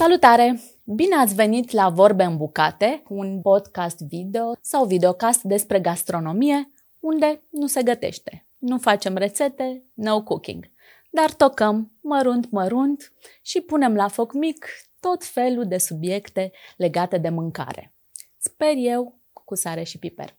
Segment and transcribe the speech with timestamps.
[0.00, 0.60] Salutare!
[0.84, 7.66] Bine ați venit la Vorbe îmbucate, un podcast video sau videocast despre gastronomie, unde nu
[7.66, 8.46] se gătește.
[8.58, 10.70] Nu facem rețete, no cooking.
[11.10, 14.66] Dar tocăm mărunt, mărunt și punem la foc mic
[15.00, 17.94] tot felul de subiecte legate de mâncare.
[18.38, 20.36] Sper eu cu sare și piper.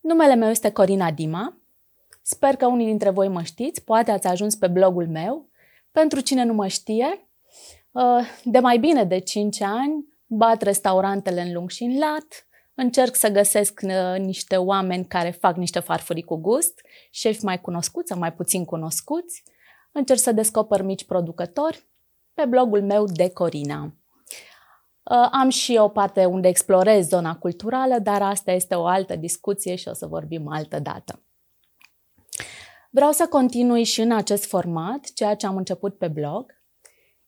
[0.00, 1.60] Numele meu este Corina Dima.
[2.22, 5.48] Sper că unii dintre voi mă știți, poate ați ajuns pe blogul meu.
[5.92, 7.32] Pentru cine nu mă știe, uh,
[8.44, 13.28] de mai bine de 5 ani bat restaurantele în lung și în lat, încerc să
[13.28, 16.80] găsesc uh, niște oameni care fac niște farfurii cu gust,
[17.10, 19.42] șefi mai cunoscuți sau mai puțin cunoscuți,
[19.92, 21.86] încerc să descoper mici producători
[22.34, 23.82] pe blogul meu de Corina.
[23.82, 29.74] Uh, am și o parte unde explorez zona culturală, dar asta este o altă discuție
[29.74, 31.22] și o să vorbim altă dată.
[32.90, 36.63] Vreau să continui și în acest format, ceea ce am început pe blog,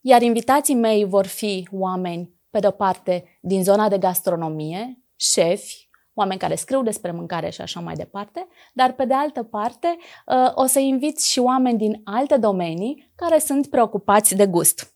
[0.08, 6.38] iar invitații mei vor fi oameni, pe de-o parte, din zona de gastronomie, șefi, oameni
[6.38, 10.66] care scriu despre mâncare și așa mai departe, dar pe de altă parte uh, o
[10.66, 14.94] să invit și oameni din alte domenii care sunt preocupați de gust.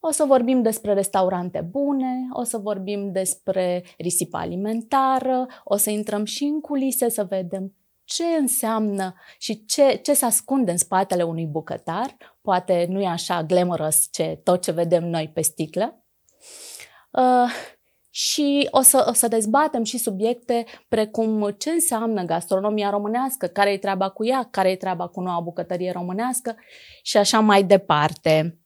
[0.00, 6.24] O să vorbim despre restaurante bune, o să vorbim despre risipă alimentară, o să intrăm
[6.24, 7.74] și în culise să vedem
[8.06, 12.16] ce înseamnă și ce, ce se ascunde în spatele unui bucătar.
[12.42, 16.04] Poate nu e așa glamorous ce, tot ce vedem noi pe sticlă.
[17.10, 17.50] Uh,
[18.10, 23.78] și o să, o să dezbatem și subiecte precum ce înseamnă gastronomia românească, care e
[23.78, 26.56] treaba cu ea, care e treaba cu noua bucătărie românească
[27.02, 28.60] și așa mai departe.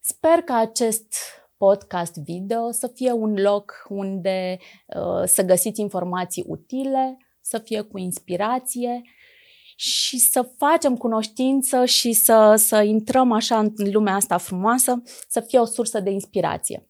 [0.00, 1.14] Sper că acest
[1.56, 7.16] podcast video să fie un loc unde uh, să găsiți informații utile,
[7.48, 9.02] să fie cu inspirație
[9.76, 15.58] și să facem cunoștință și să, să intrăm așa în lumea asta frumoasă, să fie
[15.58, 16.88] o sursă de inspirație.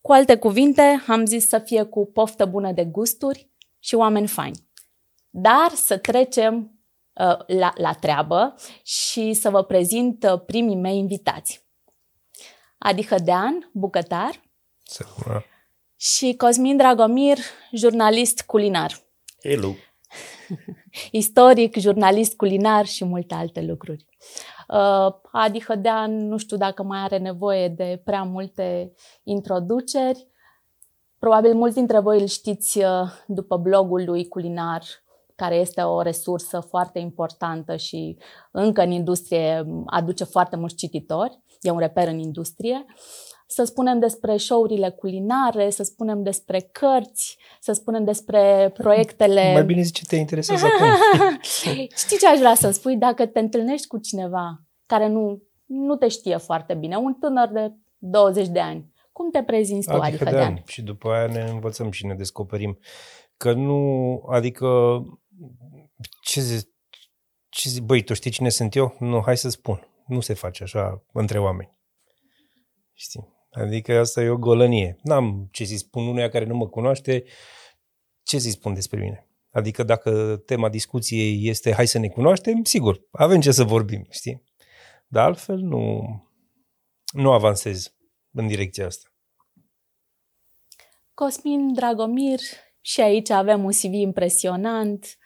[0.00, 4.68] Cu alte cuvinte, am zis să fie cu poftă bună de gusturi și oameni faini.
[5.30, 6.54] Dar să trecem
[7.12, 11.68] uh, la, la treabă și să vă prezint uh, primii mei invitați.
[12.78, 14.42] Adi Hădean, bucătar.
[14.82, 15.44] Seama.
[15.96, 17.38] Și Cosmin Dragomir,
[17.72, 19.08] jurnalist culinar.
[19.42, 19.74] Hello!
[21.12, 24.06] Istoric, jurnalist culinar și multe alte lucruri.
[24.68, 28.92] Uh, Adi Hădean nu știu dacă mai are nevoie de prea multe
[29.22, 30.28] introduceri.
[31.18, 34.82] Probabil mulți dintre voi îl știți uh, după blogul lui culinar,
[35.34, 38.16] care este o resursă foarte importantă și
[38.50, 42.84] încă în industrie aduce foarte mulți cititori e un reper în industrie,
[43.50, 49.52] să spunem despre show-urile culinare, să spunem despre cărți, să spunem despre proiectele...
[49.52, 50.86] Mai bine zici ce te interesează acum.
[52.04, 52.96] Știi ce aș vrea să spui?
[52.96, 57.72] Dacă te întâlnești cu cineva care nu, nu te știe foarte bine, un tânăr de
[57.98, 60.62] 20 de ani, cum te prezinți tu, adică, de ani.
[60.66, 62.78] Și după aia ne învățăm și ne descoperim
[63.36, 64.68] că nu, adică
[66.22, 66.68] ce zici,
[67.48, 68.96] ce zic, băi, tu știi cine sunt eu?
[68.98, 71.78] Nu, hai să spun nu se face așa între oameni.
[72.92, 73.28] Știi?
[73.50, 74.96] Adică asta e o golănie.
[75.02, 77.24] N-am ce să-i spun unuia care nu mă cunoaște,
[78.22, 79.28] ce să-i spun despre mine.
[79.50, 84.44] Adică dacă tema discuției este hai să ne cunoaștem, sigur, avem ce să vorbim, știi?
[85.06, 86.02] Dar altfel nu,
[87.12, 87.94] nu avansez
[88.32, 89.08] în direcția asta.
[91.14, 92.38] Cosmin Dragomir,
[92.80, 95.18] și aici avem un CV impresionant,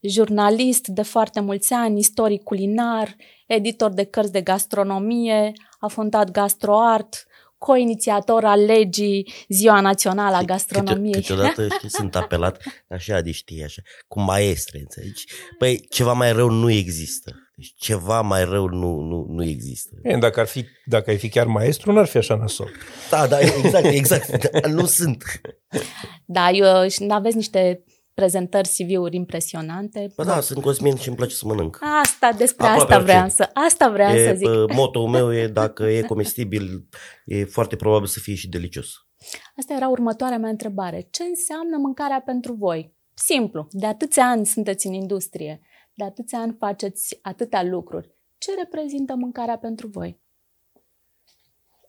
[0.00, 3.16] jurnalist de foarte mulți ani, istoric culinar,
[3.46, 7.26] editor de cărți de gastronomie, a fondat GastroArt,
[7.64, 11.12] co-inițiator al legii Ziua Națională a Gastronomiei.
[11.12, 15.24] Câte, câteodată știi, sunt apelat, așa Adi știe, așa, cu maestre, înțelegi?
[15.58, 17.36] Păi ceva mai rău nu există.
[17.56, 19.96] Deci ceva mai rău nu, nu, nu există.
[20.02, 22.70] E, dacă, ar fi, dacă ai fi chiar maestru, n-ar fi așa nasol.
[23.10, 24.66] Da, da, exact, exact.
[24.66, 25.24] nu sunt.
[26.24, 26.66] Da, eu,
[27.08, 27.82] aveți niște
[28.14, 30.12] prezentări CV-uri impresionante.
[30.16, 31.78] Bă, da, sunt Cosmin și îmi place să mănânc.
[32.02, 34.74] Asta, despre Aproape asta vreau să, asta vreau e, să zic.
[34.74, 36.88] Motul meu e dacă e comestibil,
[37.24, 38.90] e foarte probabil să fie și delicios.
[39.56, 41.06] Asta era următoarea mea întrebare.
[41.10, 42.94] Ce înseamnă mâncarea pentru voi?
[43.14, 45.60] Simplu, de atâția ani sunteți în industrie,
[45.94, 48.14] de atâția ani faceți atâtea lucruri.
[48.38, 50.20] Ce reprezintă mâncarea pentru voi?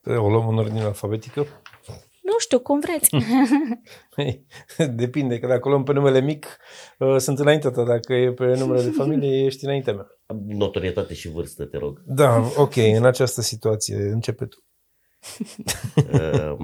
[0.06, 1.48] O luăm în ordine alfabetică?
[2.24, 3.10] Nu știu, cum vreți.
[4.96, 6.58] Depinde, că dacă o luăm pe numele mic,
[7.00, 7.84] uh, sunt înaintea ta.
[7.84, 10.08] Dacă e pe numele de familie, ești înaintea mea.
[10.46, 12.02] Notorietate și vârstă, te rog.
[12.06, 14.58] Da, ok, în această situație, începe tu.
[16.12, 16.58] uh,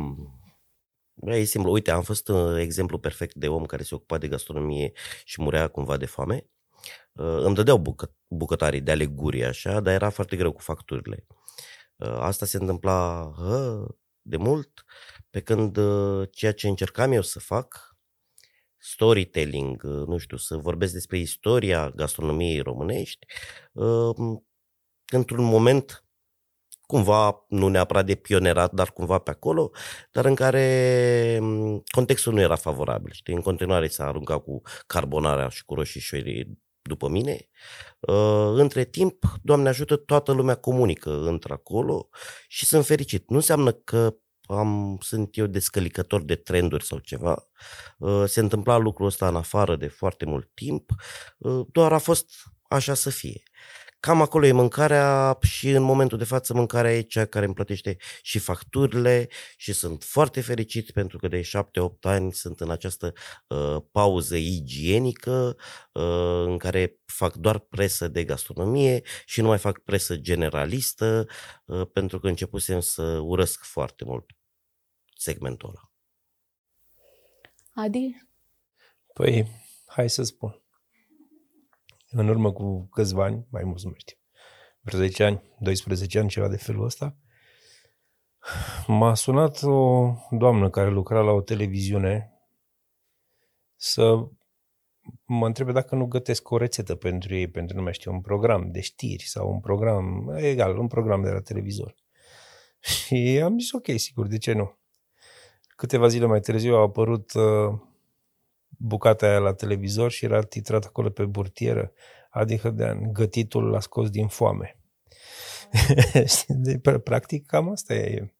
[1.39, 1.71] e simplu.
[1.71, 4.91] Uite, am fost un uh, exemplu perfect de om care se ocupa de gastronomie
[5.23, 6.49] și murea cumva de foame.
[7.13, 11.25] Uh, îmi dădeau bucă- bucătarii de ale gurii, așa, dar era foarte greu cu facturile.
[11.95, 13.87] Uh, asta se întâmpla uh,
[14.29, 14.85] de mult,
[15.29, 17.97] pe când uh, ceea ce încercam eu să fac,
[18.77, 23.25] storytelling, uh, nu știu, să vorbesc despre istoria gastronomiei românești,
[23.71, 24.15] uh,
[25.11, 26.03] într-un moment
[26.81, 29.71] cumva, nu neapărat de pionerat, dar cumva pe acolo,
[30.11, 33.11] dar în care mm, contextul nu era favorabil.
[33.11, 33.33] Știi?
[33.33, 37.49] În continuare s-a aruncat cu carbonarea și cu roșișorii după mine.
[37.99, 42.09] Uh, între timp, Doamne ajută, toată lumea comunică între acolo
[42.47, 43.29] și sunt fericit.
[43.29, 44.15] Nu înseamnă că
[44.47, 47.47] am, sunt eu descălicător de trenduri sau ceva.
[47.97, 50.89] Uh, se întâmpla lucrul ăsta în afară de foarte mult timp,
[51.37, 52.31] uh, doar a fost
[52.69, 53.43] așa să fie.
[53.99, 57.97] Cam acolo e mâncarea și în momentul de față mâncarea e cea care îmi plătește
[58.21, 63.13] și facturile și sunt foarte fericit pentru că de 7-8 ani sunt în această
[63.47, 65.55] uh, pauză igienică
[65.91, 71.27] uh, în care fac doar presă de gastronomie și nu mai fac presă generalistă
[71.65, 74.25] uh, pentru că începusem să urăsc foarte mult
[75.15, 75.91] segmentul ăla.
[77.85, 78.27] Adi?
[79.13, 79.47] Păi,
[79.85, 80.63] hai să spun
[82.09, 84.17] în urmă cu câțiva ani, mai mult nu știu,
[84.79, 87.17] vreo 10 ani, 12 ani, ceva de felul ăsta,
[88.87, 92.33] m-a sunat o doamnă care lucra la o televiziune
[93.75, 94.27] să
[95.25, 98.71] mă întrebe dacă nu gătesc o rețetă pentru ei, pentru, nu mai știu, un program
[98.71, 101.95] de știri sau un program, egal, un program de la televizor.
[102.79, 104.77] Și am zis, ok, sigur, de ce nu?
[105.75, 107.79] Câteva zile mai târziu a apărut uh,
[108.79, 111.91] bucata aia la televizor și era titrat acolo pe burtieră,
[112.29, 114.79] adică de gătitul l-a scos din foame.
[116.47, 118.33] de, practic, cam asta e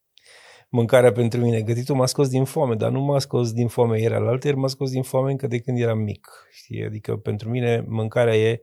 [0.70, 1.62] mâncarea pentru mine.
[1.62, 4.68] Gătitul m-a scos din foame, dar nu m-a scos din foame ieri al ieri m-a
[4.68, 6.28] scos din foame încă de când eram mic.
[6.52, 6.84] Știi?
[6.84, 8.62] Adică pentru mine mâncarea e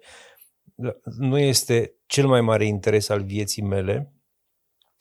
[1.18, 4.12] nu este cel mai mare interes al vieții mele,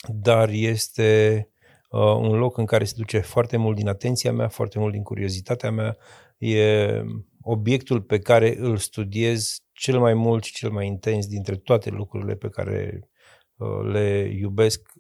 [0.07, 1.54] dar este uh,
[1.99, 5.71] un loc în care se duce foarte mult din atenția mea, foarte mult din curiozitatea
[5.71, 5.97] mea,
[6.37, 7.03] e
[7.41, 12.35] obiectul pe care îl studiez cel mai mult și cel mai intens dintre toate lucrurile
[12.35, 13.09] pe care
[13.55, 14.91] uh, le iubesc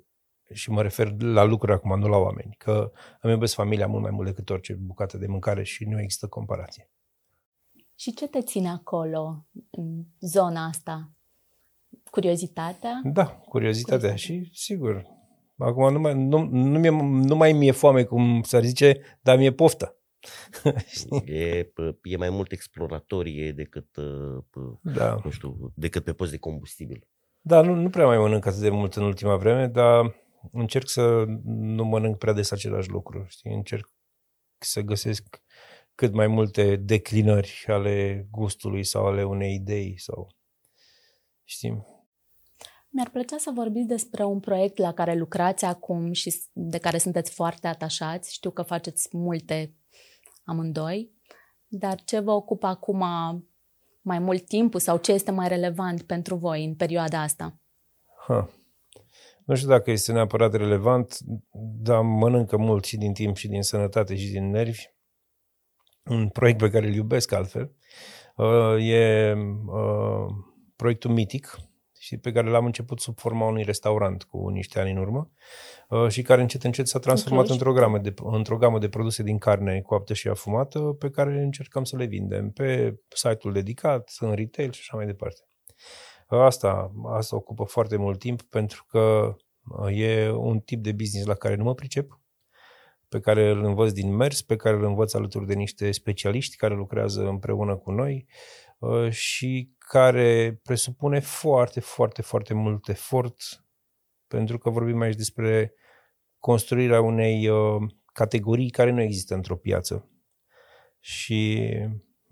[0.53, 4.11] și mă refer la lucruri acum, nu la oameni, că îmi iubesc familia mult mai
[4.11, 6.89] mult decât orice bucată de mâncare și nu există comparație.
[7.95, 11.11] Și ce te ține acolo, în zona asta?
[12.11, 13.01] Curiozitatea?
[13.03, 15.14] Da, curiozitatea și sigur.
[15.57, 16.89] Acum nu mai, nu, nu, mi-e,
[17.27, 19.97] nu mai mi-e foame, cum s-ar zice, dar mi-e poftă.
[21.25, 21.71] e,
[22.03, 23.97] e mai mult exploratorie decât,
[24.81, 25.19] da.
[25.23, 27.07] nu știu, decât pe post de combustibil.
[27.41, 30.15] Da, nu, nu prea mai mănânc atât de mult în ultima vreme, dar
[30.51, 33.25] încerc să nu mănânc prea des același lucru.
[33.27, 33.53] Știi?
[33.53, 33.91] Încerc
[34.57, 35.43] să găsesc
[35.95, 40.29] cât mai multe declinări ale gustului sau ale unei idei sau
[41.43, 41.85] știi?
[42.95, 47.31] Mi-ar plăcea să vorbiți despre un proiect la care lucrați acum și de care sunteți
[47.31, 48.33] foarte atașați.
[48.33, 49.75] Știu că faceți multe
[50.43, 51.11] amândoi,
[51.67, 53.03] dar ce vă ocupă acum
[54.01, 57.59] mai mult timp sau ce este mai relevant pentru voi în perioada asta?
[58.27, 58.49] Ha.
[59.45, 61.17] Nu știu dacă este neapărat relevant,
[61.81, 64.85] dar mănâncă mult și din timp și din sănătate și din nervi.
[66.03, 67.75] Un proiect pe care îl iubesc altfel
[68.35, 69.33] uh, e
[69.65, 70.33] uh,
[70.75, 71.57] proiectul Mitic,
[72.05, 75.31] și pe care l-am început sub forma unui restaurant cu niște ani în urmă
[75.89, 79.37] uh, și care încet încet s-a transformat într-o gamă, de, într-o gamă de produse din
[79.37, 84.71] carne coaptă și afumată pe care încercăm să le vindem pe site-ul dedicat, în retail
[84.71, 85.41] și așa mai departe.
[86.29, 89.35] Uh, asta, asta ocupă foarte mult timp pentru că
[89.81, 92.19] uh, e un tip de business la care nu mă pricep,
[93.09, 96.73] pe care îl învăț din mers, pe care îl învăț alături de niște specialiști care
[96.73, 98.27] lucrează împreună cu noi
[99.09, 103.35] și care presupune foarte, foarte, foarte mult efort,
[104.27, 105.73] pentru că vorbim aici despre
[106.39, 107.81] construirea unei uh,
[108.13, 110.09] categorii care nu există într-o piață.
[110.99, 111.69] Și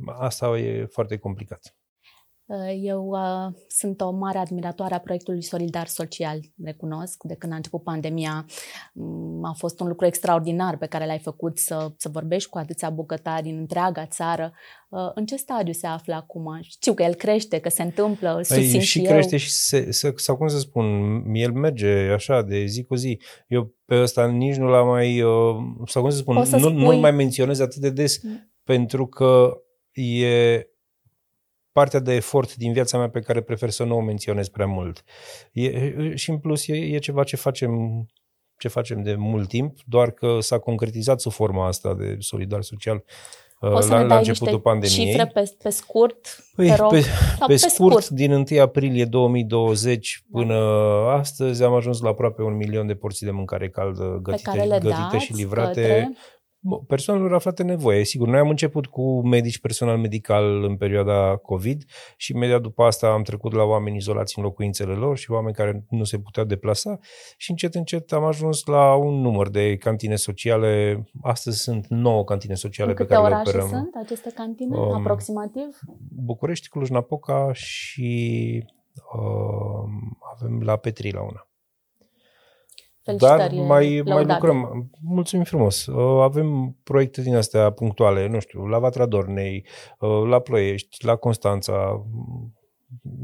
[0.05, 1.77] asta e foarte complicat.
[2.45, 7.23] Uh, eu uh, sunt o mare admiratoare a proiectului Solidar Social, recunosc.
[7.23, 8.45] De când a început pandemia,
[8.93, 12.89] um, a fost un lucru extraordinar pe care l-ai făcut să, să vorbești cu atâția
[12.89, 14.53] bucătari din întreaga țară.
[14.89, 16.59] Uh, în ce stadiu se află acum?
[16.61, 19.37] Știu că el crește, că se întâmplă, păi, susțin și, și crește eu.
[19.37, 20.85] și se, se, sau cum să spun,
[21.33, 23.19] el merge așa de zi cu zi.
[23.47, 26.95] Eu pe ăsta nici nu l-am mai, uh, sau cum să spun, să nu, spui...
[26.95, 28.51] nu mai menționez atât de des mm.
[28.63, 29.57] pentru că
[29.91, 30.72] e
[31.73, 35.03] partea de efort din viața mea pe care prefer să nu o menționez prea mult.
[35.51, 38.05] E, și în plus e, e ceva ce facem,
[38.57, 43.03] ce facem de mult timp, doar că s-a concretizat sub forma asta de solidar social
[43.59, 45.05] O să la, ne la dai începutul niște pandemiei.
[45.05, 46.91] cifre pe, pe scurt, Păi, te rog?
[46.91, 47.01] pe,
[47.37, 50.39] Sau pe scurt, din 1 aprilie 2020 Da.
[50.39, 50.55] până
[51.09, 54.63] astăzi am ajuns la aproape un milion de porții de mâncare caldă pe gătite, care
[54.63, 56.13] le gătite dați și livrate către...
[56.65, 58.03] Bă, persoanelor aflate în nevoie.
[58.03, 61.83] Sigur, noi am început cu medici personal medical în perioada COVID
[62.17, 65.85] și imediat după asta am trecut la oameni izolați în locuințele lor și oameni care
[65.89, 66.97] nu se puteau deplasa
[67.37, 71.03] și încet, încet am ajuns la un număr de cantine sociale.
[71.21, 73.67] Astăzi sunt 9 cantine sociale În pe câte care le orașe operăm.
[73.67, 75.79] sunt aceste cantine, Um, aproximativ?
[76.09, 78.63] București, Cluj-Napoca și
[79.13, 79.89] uh,
[80.35, 81.47] avem la Petri la una.
[83.03, 84.33] Dar Felicitări, mai, mai lăudate.
[84.33, 84.89] lucrăm.
[85.03, 85.85] Mulțumim frumos.
[85.85, 89.65] Uh, Avem proiecte din astea punctuale, nu știu, la Vatra Dornei,
[89.99, 92.05] uh, la Ploiești, la Constanța,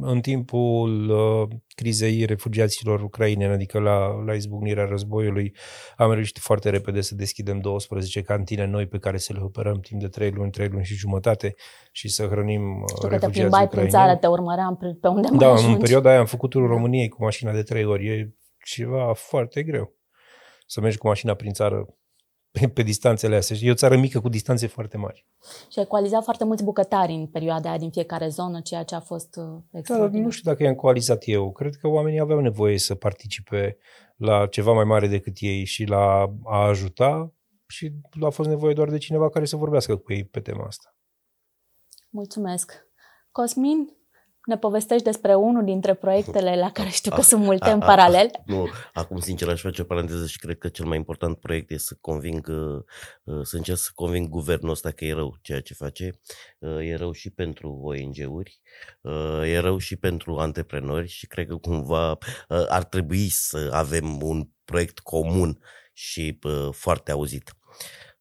[0.02, 5.56] în timpul uh, crizei refugiaților ucraineni, adică la, la izbucnirea războiului,
[5.96, 10.02] am reușit foarte repede să deschidem 12 cantine noi pe care să le operăm timp
[10.02, 11.56] de 3 luni, 3 luni și jumătate
[11.92, 13.92] și să hrănim uh, Știu că te refugiații plimbai prin ucraineni.
[14.08, 15.74] țară, te urmăream pe pe unde mai Da, ajungi.
[15.74, 18.08] în perioada aia am făcut turul României cu mașina de trei ori.
[18.08, 19.94] E ceva foarte greu
[20.68, 21.94] să mergi cu mașina prin țară
[22.52, 23.56] pe, pe distanțele astea.
[23.56, 25.26] Și E o țară mică cu distanțe foarte mari.
[25.72, 29.00] Și ai coalizat foarte mulți bucătari în perioada aia din fiecare zonă, ceea ce a
[29.00, 30.24] fost uh, Da, dar extraordinar.
[30.26, 31.52] nu știu dacă i-am coalizat eu.
[31.52, 33.78] Cred că oamenii aveau nevoie să participe
[34.16, 37.34] la ceva mai mare decât ei și la a ajuta
[37.68, 40.96] și a fost nevoie doar de cineva care să vorbească cu ei pe tema asta.
[42.10, 42.88] Mulțumesc.
[43.32, 43.98] Cosmin,
[44.50, 48.30] ne povestești despre unul dintre proiectele la care știu că sunt multe în paralel.
[48.46, 51.84] Nu, acum sincer aș face o paranteză și cred că cel mai important proiect este
[51.84, 52.84] să conving, uh,
[53.24, 56.20] uh, să încerc să conving guvernul ăsta că e rău ceea ce face.
[56.60, 58.62] Uh, E rău și pentru ONG-uri,
[59.02, 64.22] uh, e rău și pentru antreprenori și cred că cumva uh, ar trebui să avem
[64.22, 65.60] un proiect comun
[65.94, 67.59] și uh, foarte auzit.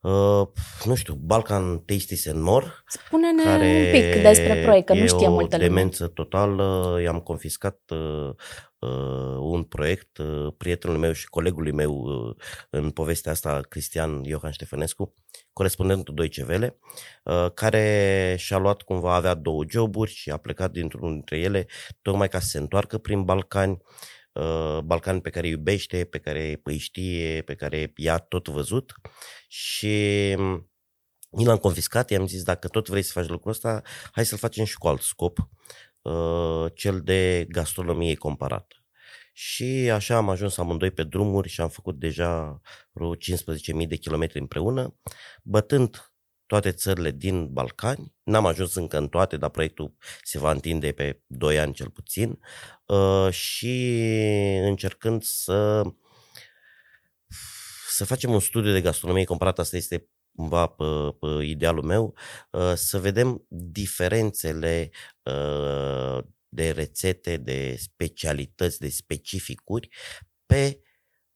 [0.01, 0.47] Uh,
[0.85, 5.07] nu știu, Balkan Tasties and More, Spune-ne care un pic despre proiect, că nu e
[5.07, 5.69] știe o multă lume.
[5.69, 6.99] demență totală.
[7.03, 8.31] I-am confiscat uh,
[8.79, 12.37] uh, un proiect uh, prietenului meu și colegului meu uh,
[12.71, 15.15] în povestea asta, Cristian Iohan Ștefănescu,
[15.53, 16.79] corespondentul Deutsche Welle,
[17.25, 21.67] uh, care și-a luat cumva, avea două joburi și a plecat dintr-unul dintre ele,
[22.03, 24.17] tocmai ca să se întoarcă prin Balcani, uh,
[24.85, 28.93] Balcani pe care îi iubește, pe care îi știe, pe care i-a tot văzut
[29.49, 30.35] și
[31.31, 34.65] mi l-am confiscat, i-am zis dacă tot vrei să faci lucrul ăsta, hai să-l facem
[34.65, 35.39] și cu alt scop,
[36.03, 38.77] uh, cel de gastronomie comparată.
[39.33, 42.61] Și așa am ajuns amândoi pe drumuri și am făcut deja
[42.93, 44.97] vreo 15.000 de kilometri împreună,
[45.43, 46.13] bătând
[46.49, 48.15] toate țările din Balcani.
[48.23, 52.39] N-am ajuns încă în toate, dar proiectul se va întinde pe 2 ani cel puțin
[52.87, 53.95] uh, și
[54.63, 55.83] încercând să
[57.89, 60.85] să facem un studiu de gastronomie comparată, asta este cumva pe,
[61.21, 62.15] pe idealul meu,
[62.51, 64.91] uh, să vedem diferențele
[65.23, 69.89] uh, de rețete, de specialități, de specificuri
[70.47, 70.81] pe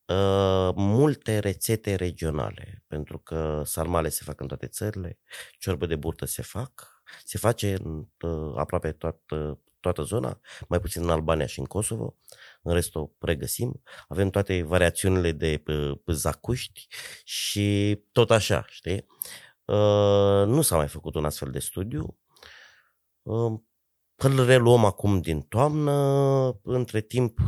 [0.06, 5.18] uh, multe rețete regionale, pentru că sarmale se fac în toate țările,
[5.58, 11.02] ciorbă de burtă se fac, se face în uh, aproape toată, toată zona, mai puțin
[11.02, 12.16] în Albania și în Kosovo,
[12.62, 13.82] în rest o pregăsim.
[14.08, 16.86] Avem toate variațiunile de pe, pe zacuști
[17.24, 19.06] și tot așa, știi?
[19.64, 22.18] Uh, nu s-a mai făcut un astfel de studiu.
[23.22, 23.60] Uh,
[24.16, 25.92] îl reluăm acum din toamnă.
[26.62, 27.38] Între timp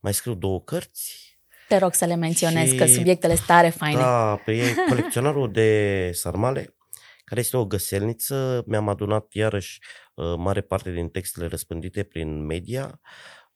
[0.00, 1.33] mai scriu două cărți.
[1.74, 4.00] Te rog să le menționez, Și- că subiectele sunt tare faine.
[4.00, 6.76] Da, pe e colecționarul de sarmale,
[7.24, 8.62] care este o găselniță.
[8.66, 9.78] Mi-am adunat iarăși
[10.14, 13.00] uh, mare parte din textele răspândite prin media.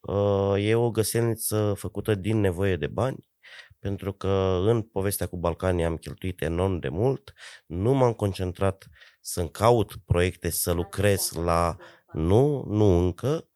[0.01, 3.17] Uh, E o găselniță făcută din nevoie de bani,
[3.79, 7.33] pentru că în povestea cu Balcanii am cheltuit enorm de mult.
[7.67, 8.87] Nu m-am concentrat
[9.21, 11.77] să-mi caut proiecte, să lucrez la...
[12.13, 13.49] Nu, nu încă.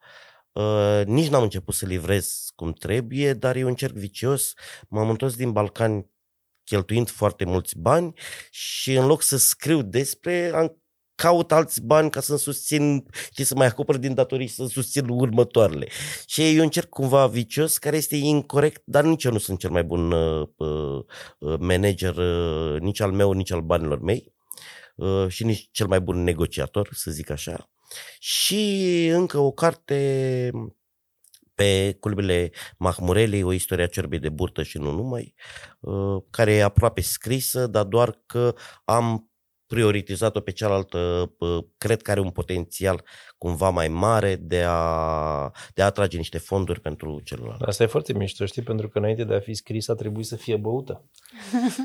[0.52, 4.52] Uh, nici n-am început să livrez cum trebuie, dar e un cerc vicios.
[4.88, 6.10] M-am întors din Balcani
[6.64, 8.12] cheltuind foarte mulți bani
[8.50, 10.82] și în loc să scriu despre, am
[11.14, 15.08] caut alți bani ca să-mi susțin și să mai acopăr din datorii și să susțin
[15.08, 15.88] următoarele.
[16.26, 19.70] Și e un cerc cumva vicios care este incorrect, dar nici eu nu sunt cel
[19.70, 21.04] mai bun uh, uh,
[21.38, 24.34] uh, manager, uh, nici al meu, nici al banilor mei
[24.94, 27.70] uh, și nici cel mai bun negociator, să zic așa.
[28.18, 30.50] Și încă o carte
[31.54, 35.34] pe culbile Mahmurelei, o istorie a ciorbei de burtă și nu numai,
[35.80, 39.31] uh, care e aproape scrisă, dar doar că am
[39.72, 41.32] prioritizat-o pe cealaltă,
[41.78, 43.04] cred că are un potențial
[43.38, 47.62] cumva mai mare de a, de a atrage niște fonduri pentru celălalt.
[47.62, 50.36] Asta e foarte mișto, știi, pentru că înainte de a fi scris a trebuit să
[50.36, 51.04] fie băută.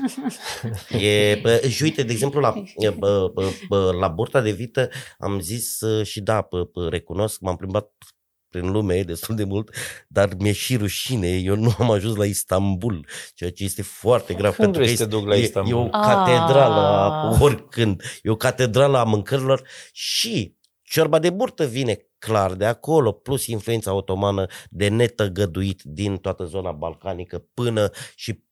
[1.00, 2.54] e, bă, și uite, de exemplu, la,
[2.98, 7.56] bă, bă, bă, la burta de vită am zis și da, bă, bă, recunosc, m-am
[7.56, 7.92] plimbat
[8.50, 9.70] prin lume destul de mult,
[10.08, 14.54] dar mi-e și rușine, eu nu am ajuns la Istanbul, ceea ce este foarte grav.
[14.54, 15.72] Când pentru vrei că să te duc la e, Istanbul?
[15.72, 16.06] E o Ah.
[16.06, 22.64] catedrală a oricând, e o catedrală a mâncărilor și ciorba de burtă vine clar de
[22.64, 28.44] acolo, plus influența otomană de netăgăduit din toată zona balcanică până și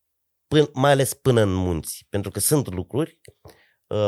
[0.47, 3.53] până, mai ales până în munți, pentru că sunt lucruri uh,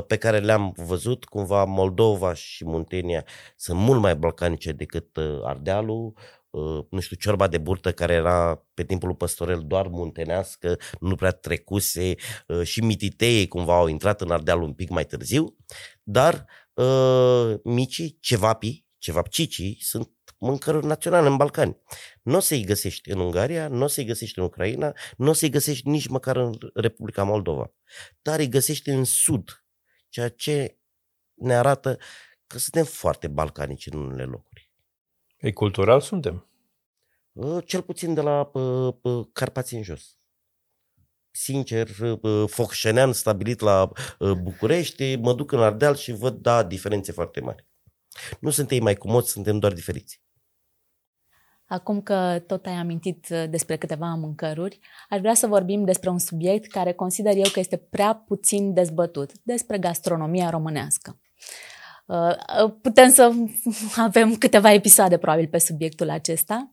[0.06, 3.25] pe care le-am văzut, cumva Moldova și Muntenia
[3.56, 6.12] sunt mult mai balcanice decât uh, Ardealul,
[6.50, 11.14] uh, nu știu, ciorba de burtă care era pe timpul lui Păstorel doar muntenească, nu
[11.14, 12.14] prea trecuse
[12.47, 15.56] uh, și mititeii cumva au intrat în Ardeal un pic mai târziu,
[16.02, 21.76] dar uh, micii, cevapii, cevapcicii sunt mâncăruri naționale în Balcani.
[22.23, 25.50] Nu o să-i găsești în Ungaria, nu o să-i găsești în Ucraina, nu o să-i
[25.50, 27.73] găsești nici măcar în Republica Moldova,
[28.23, 29.64] dar îi găsești în Sud,
[30.08, 30.78] ceea ce
[31.34, 31.98] ne arată
[32.46, 34.70] că suntem foarte balcanici în unele locuri.
[35.36, 36.48] E cultural suntem.
[37.32, 40.18] Uh, Cel puțin de la uh, uh, Carpați în jos.
[41.30, 47.12] Sincer, uh, focșenean stabilit la uh, București, mă duc în Ardeal și văd, da, diferențe
[47.12, 47.66] foarte mari.
[48.40, 50.22] Nu suntem ei mai comozi, suntem doar diferiți.
[51.68, 56.18] Acum că tot ai amintit uh, despre câteva mâncăruri, aș vrea să vorbim despre un
[56.18, 61.20] subiect care consider eu că este prea puțin dezbătut, despre gastronomia românească.
[62.06, 62.16] Uh,
[62.64, 63.32] uh, Putem să
[63.96, 66.72] avem câteva episoade probabil pe subiectul acesta.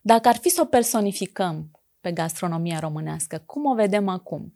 [0.00, 4.54] Dacă ar fi să o personificăm pe gastronomia românească, cum o vedem acum?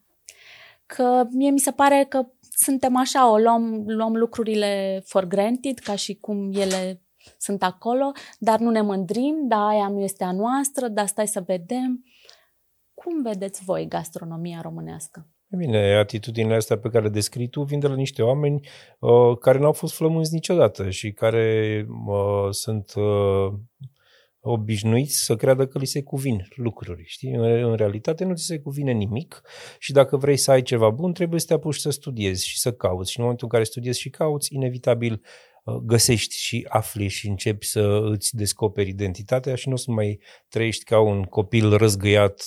[0.87, 5.95] Că mie mi se pare că suntem așa, o luăm, luăm lucrurile for granted, ca
[5.95, 7.03] și cum ele
[7.39, 11.43] sunt acolo, dar nu ne mândrim, da, aia nu este a noastră, dar stai să
[11.47, 12.05] vedem.
[12.95, 15.27] Cum vedeți voi gastronomia românească?
[15.53, 18.61] E Bine, atitudinile astea pe care le descrii tu vin de la niște oameni
[18.99, 23.53] uh, care n-au fost flămânzi niciodată și care uh, sunt uh,
[24.41, 27.05] obișnuiți să creadă că li se cuvin lucruri.
[27.07, 27.33] Știi?
[27.33, 29.43] În, în realitate nu ți se cuvine nimic
[29.79, 32.73] și dacă vrei să ai ceva bun, trebuie să te apuci să studiezi și să
[32.73, 33.11] cauți.
[33.11, 35.21] Și în momentul în care studiezi și cauți, inevitabil uh,
[35.83, 40.85] găsești și afli și începi să îți descoperi identitatea și nu o să mai trăiești
[40.85, 42.43] ca un copil răzgăiat,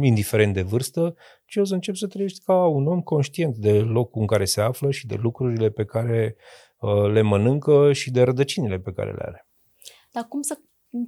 [0.00, 1.14] indiferent de vârstă,
[1.46, 4.60] ci o să începi să trăiești ca un om conștient de locul în care se
[4.60, 6.36] află și de lucrurile pe care
[6.78, 9.48] uh, le mănâncă și de rădăcinile pe care le are.
[10.12, 10.58] Dar cum să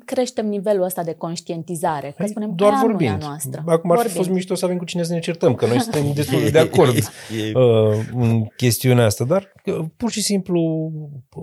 [0.04, 2.06] creștem nivelul ăsta de conștientizare?
[2.08, 3.10] Că Păi, spunem doar că aia vorbind.
[3.10, 3.62] nu e a noastră.
[3.66, 4.16] Acum ar fi Vorbind.
[4.16, 6.58] fost mișto să avem cu cine să ne certăm, că noi suntem destul de de
[6.58, 10.90] acord E, uh, în chestiunea asta, dar uh, pur și simplu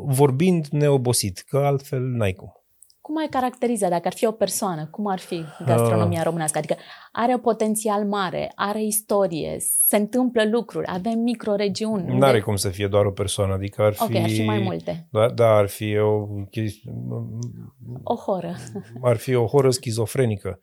[0.05, 2.49] vorbind neobosit, că altfel n-ai cum.
[3.06, 6.26] Cum ai caracteriza, dacă ar fi o persoană, cum ar fi gastronomia Ah.
[6.26, 6.58] românească?
[6.58, 6.76] Adică
[7.12, 12.18] are un potențial mare, are istorie, se întâmplă lucruri, avem microregiuni.
[12.18, 14.04] N-are cum să fie doar o persoană, adică ar fi...
[14.04, 15.08] Ok, ar fi mai multe.
[15.12, 16.84] Da, da, ar fi o chesti-
[18.04, 18.56] O horă.
[19.02, 20.60] ar fi o horă schizofrenică.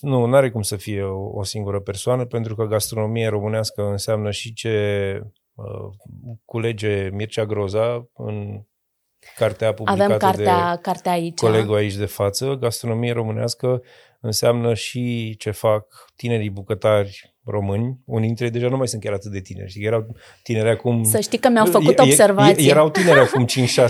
[0.00, 4.30] Nu, nu are cum să fie o, o singură persoană, pentru că gastronomia românească înseamnă
[4.30, 4.70] și ce
[5.54, 5.64] uh,
[6.44, 8.62] culege Mircea Groza în
[9.36, 11.38] cartea publicată Avem cartea, de cartea aici.
[11.38, 12.54] colegul aici de față.
[12.54, 13.82] Gastronomie românească
[14.20, 17.98] înseamnă și ce fac tinerii bucătari români.
[18.04, 19.70] Unii dintre ei deja nu mai sunt chiar atât de tineri.
[19.70, 19.84] Știi?
[19.84, 20.06] Erau
[20.42, 21.02] tineri acum...
[21.04, 22.70] Să știi că mi-au făcut E- e- observație.
[22.70, 23.48] Erau tineri acum 5-6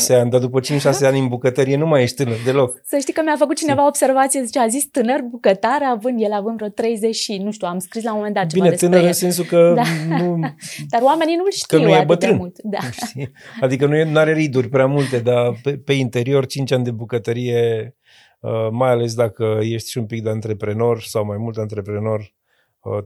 [0.08, 0.64] ani, dar după 5-6
[1.02, 2.80] ani în bucătărie nu mai ești tânăr deloc.
[2.84, 6.56] Să știi că mi-a făcut cineva observație, zice, a zis tânăr bucătar, având el având
[6.56, 9.02] vreo 30 și, nu știu, am scris la un moment dat ceva Bine, despre tânăr
[9.02, 9.06] el.
[9.08, 10.16] în sensul că Da.
[10.16, 10.38] nu,
[10.92, 12.30] Dar oamenii nu-l știu că nu e atât bătrân.
[12.32, 12.56] de mult.
[12.62, 12.78] Da.
[13.06, 13.32] Știi?
[13.60, 17.96] Adică nu are riduri prea multe, dar pe, pe interior 5 ani de bucătărie,
[18.40, 22.26] uh, mai ales dacă ești și un pic de antreprenor sau mai mult antreprenor, uh,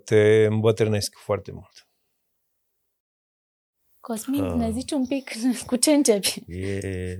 [0.04, 1.88] te îmbătrânesc foarte mult.
[4.00, 4.54] Cosmin, Ah.
[4.54, 5.30] ne zici un pic
[5.66, 6.44] cu ce începi?
[6.46, 7.18] e,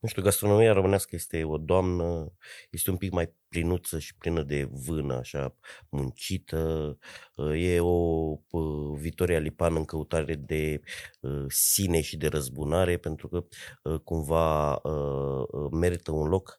[0.00, 2.32] nu știu, gastronomia românească este o doamnă,
[2.70, 5.56] este un pic mai plinuță și plină de vână, așa,
[5.88, 6.98] muncită.
[7.56, 10.80] E o uh, Vitoria Lipan în căutare de
[11.20, 13.46] uh, sine și de răzbunare, pentru că
[13.82, 16.58] uh, cumva uh, uh, merită un loc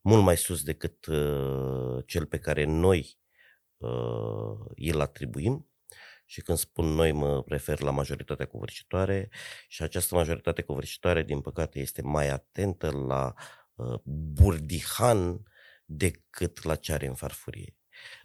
[0.00, 3.25] mult mai sus decât uh, cel pe care noi uh,
[4.76, 5.70] îl atribuim.
[6.28, 9.28] Și când spun noi, mă refer la majoritatea covârșitoare
[9.68, 13.34] și această majoritate covârșitoare, din păcate, este mai atentă la
[13.74, 15.42] uh, burdihan
[15.84, 17.76] decât la ce are în farfurie.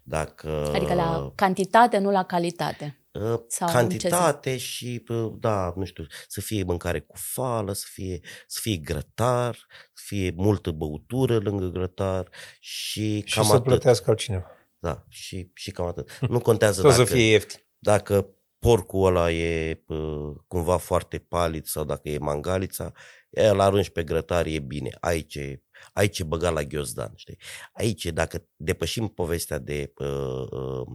[0.04, 3.06] Dacă, Adică la cantitate, nu la calitate.
[3.12, 8.20] Uh, Sau cantitate și, uh, da, nu știu, să fie mâncare cu fală, să fie,
[8.48, 13.64] să fie grătar, să fie multă băutură lângă grătar și, Și cam să atât.
[13.64, 14.46] plătească altcineva.
[14.82, 16.20] Da, și, și cam atât.
[16.20, 17.60] Nu contează Tot dacă, să fie ieftin.
[17.80, 18.28] dacă
[18.60, 22.92] porcul ăla e uh, cumva foarte palid sau dacă e mangalița,
[23.30, 24.90] el arunci pe grătar, e bine.
[25.00, 25.64] Aici e,
[25.94, 27.38] aici e băgat la ghiozdan, știi?
[27.74, 30.88] Aici, dacă depășim povestea de uh, uh,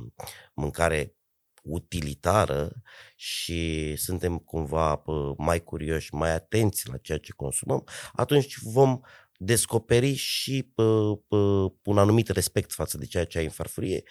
[0.54, 1.16] mâncare
[1.62, 2.72] utilitară
[3.16, 9.00] și suntem cumva uh, mai curioși, mai atenți la ceea ce consumăm, atunci vom
[9.38, 14.02] descoperi și uh, uh, un anumit respect față de ceea ce ai în farfurie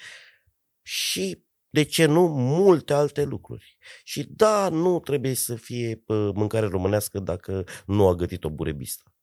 [0.81, 3.77] și, de ce nu, multe alte lucruri.
[4.03, 9.15] Și da, nu trebuie să fie uh, mâncare românească dacă nu a gătit o burebistă.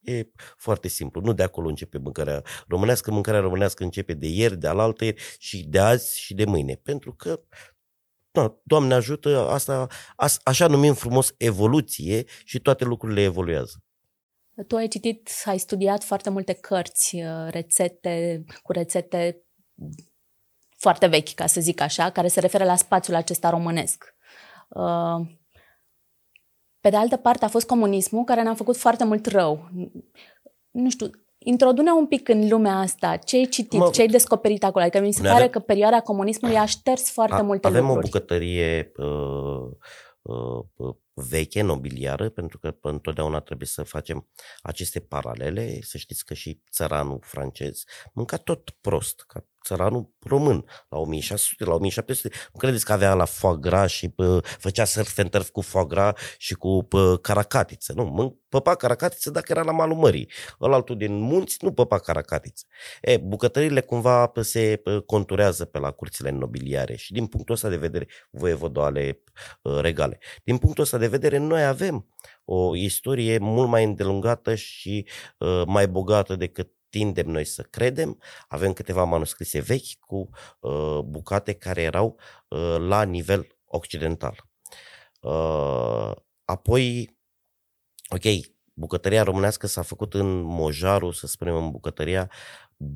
[0.00, 1.20] E foarte simplu.
[1.20, 3.10] Nu de acolo începe mâncarea românească.
[3.10, 6.74] Mâncarea românească începe de ieri, de alaltă ieri și de azi și de mâine.
[6.74, 7.40] Pentru că,
[8.30, 13.82] da, Doamne ajută, asta, as, așa numim frumos evoluție și toate lucrurile evoluează.
[14.66, 19.42] Tu ai citit, ai studiat foarte multe cărți, uh, rețete, cu rețete
[20.76, 24.14] foarte vechi, ca să zic așa, care se referă la spațiul acesta românesc.
[24.68, 25.26] Uh,
[26.80, 29.68] Pe de altă parte, a fost comunismul care ne-a făcut foarte mult rău.
[30.70, 33.16] Nu știu, introdune un pic în lumea asta.
[33.16, 34.84] Ce ai citit, Mă- ce ai descoperit acolo?
[34.84, 37.80] Adică mi se Ne pare ave- că perioada comunismului a șters foarte A- multe Avem
[37.86, 38.04] lucruri.
[38.06, 39.70] o bucătărie uh,
[40.22, 40.94] uh, uh,
[41.28, 44.28] veche, nobiliară, pentru că întotdeauna trebuie să facem
[44.62, 45.78] aceste paralele.
[45.82, 51.74] Să știți că și țăranul francez mânca tot prost, ca țăranul român, la 1600, la
[51.74, 52.36] 1700.
[52.52, 55.84] Nu credeți că avea la foie gras și pă, făcea surf and turf cu foie
[55.88, 57.92] gras și cu pă, caracatiță.
[57.92, 60.30] Nu, mân- păpa caracatiță dacă era la malul mării.
[60.60, 62.66] Ălaltul din munți nu păpa caracatiță.
[63.00, 67.68] E, bucătările cumva pă, se pă, conturează pe la curțile nobiliare și din punctul ăsta
[67.68, 69.22] de vedere voievodoale
[69.62, 70.18] uh, regale.
[70.44, 72.08] Din punctul ăsta de vedere noi avem
[72.44, 75.06] o istorie mult mai îndelungată și
[75.38, 78.20] uh, mai bogată decât tindem noi să credem.
[78.48, 80.28] Avem câteva manuscrise vechi cu
[80.60, 82.18] uh, bucate care erau
[82.48, 84.46] uh, la nivel occidental.
[85.20, 86.12] Uh,
[86.44, 87.16] apoi,
[88.08, 88.24] ok,
[88.78, 92.30] bucătăria românească s-a făcut în mojarul, să spunem, în bucătăria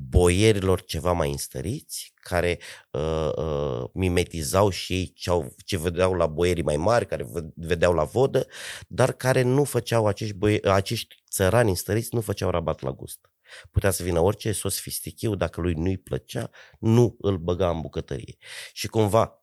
[0.09, 2.59] boierilor ceva mai înstăriți, care
[2.91, 7.51] uh, uh, mimetizau și ei ce, au, ce vedeau la boierii mai mari, care vă-
[7.55, 8.47] vedeau la vodă,
[8.87, 13.31] dar care nu făceau, acești, boie, acești țărani înstăriți nu făceau rabat la gust.
[13.71, 18.37] Putea să vină orice sofistichiu, dacă lui nu-i plăcea, nu îl băga în bucătărie.
[18.73, 19.42] Și cumva,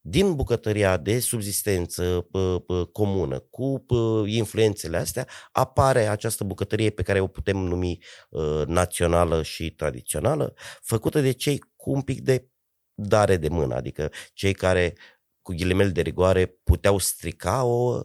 [0.00, 7.02] din bucătăria de subzistență pă, pă, comună, cu pă, influențele astea, apare această bucătărie pe
[7.02, 7.98] care o putem numi
[8.30, 12.48] uh, națională și tradițională, făcută de cei cu un pic de
[12.94, 14.94] dare de mână, adică cei care,
[15.42, 18.00] cu ghilimele de rigoare, puteau strica o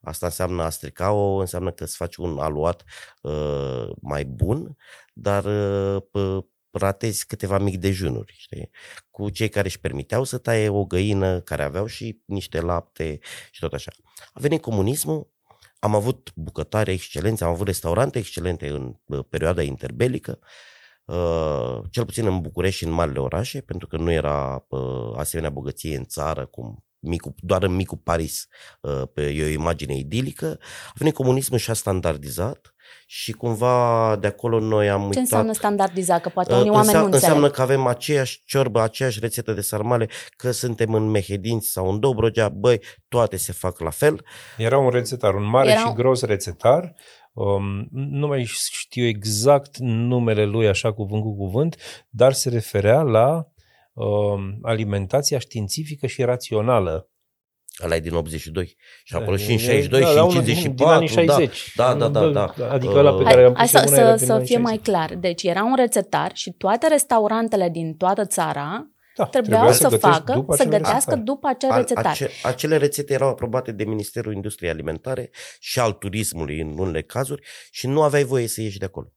[0.00, 2.84] Asta înseamnă a strica o, înseamnă că îți faci un aluat
[3.22, 4.76] uh, mai bun,
[5.12, 6.46] dar uh, pă,
[6.78, 8.70] ratezi câteva mic dejunuri, știi?
[9.10, 13.18] Cu cei care își permiteau să taie o găină, care aveau și niște lapte
[13.50, 13.90] și tot așa.
[14.32, 15.30] A venit comunismul,
[15.78, 20.38] am avut bucătari excelenți, am avut restaurante excelente în uh, perioada interbelică,
[21.04, 25.50] uh, cel puțin în București și în marile orașe, pentru că nu era uh, asemenea
[25.50, 28.46] bogăție în țară cum micul, doar în micul Paris
[28.80, 30.58] uh, pe e o imagine idilică.
[30.88, 32.72] A venit comunismul și a standardizat
[33.06, 35.22] și cumva de acolo noi am Ce uitat...
[35.22, 36.20] înseamnă standardizat?
[36.20, 37.34] Că poate Uh, unii oameni nu înseamnă, înțeleg.
[37.36, 42.00] înseamnă că avem aceeași ciorbă, aceeași rețetă de sarmale, că suntem în Mehedinți sau în
[42.00, 44.24] Dobrogea, băi, toate se fac la fel.
[44.56, 46.94] Era un rețetar, un mare Era și un- gros rețetar.
[47.32, 51.76] Um, nu mai știu exact numele lui așa cuvânt cu cuvânt,
[52.08, 53.52] dar se referea la um,
[54.62, 57.10] alimentația științifică și rațională.
[57.84, 60.28] Ăla e din 82 și acolo E- și în e- 62 da, și la în
[60.28, 61.06] unul din- 54.
[61.06, 61.72] din anii 60.
[61.74, 62.20] Da, da, da.
[62.28, 62.70] da, da.
[62.70, 64.32] Adică ăla pe Uh, care am Hai pus să, eu mâna era să, din să
[64.32, 64.62] anii fie 60.
[64.62, 65.14] mai clar.
[65.16, 70.32] Deci era un rețetar și toate restaurantele din toată țara da, trebuiau să, gătești facă,
[70.32, 71.18] după să acel gătească rețetar.
[71.18, 72.06] după acel A- rețetar.
[72.06, 75.30] ace- acele rețete erau aprobate de Ministerul Industriei Alimentare
[75.60, 79.12] și al turismului în unele cazuri și nu aveai voie să ieși de acolo.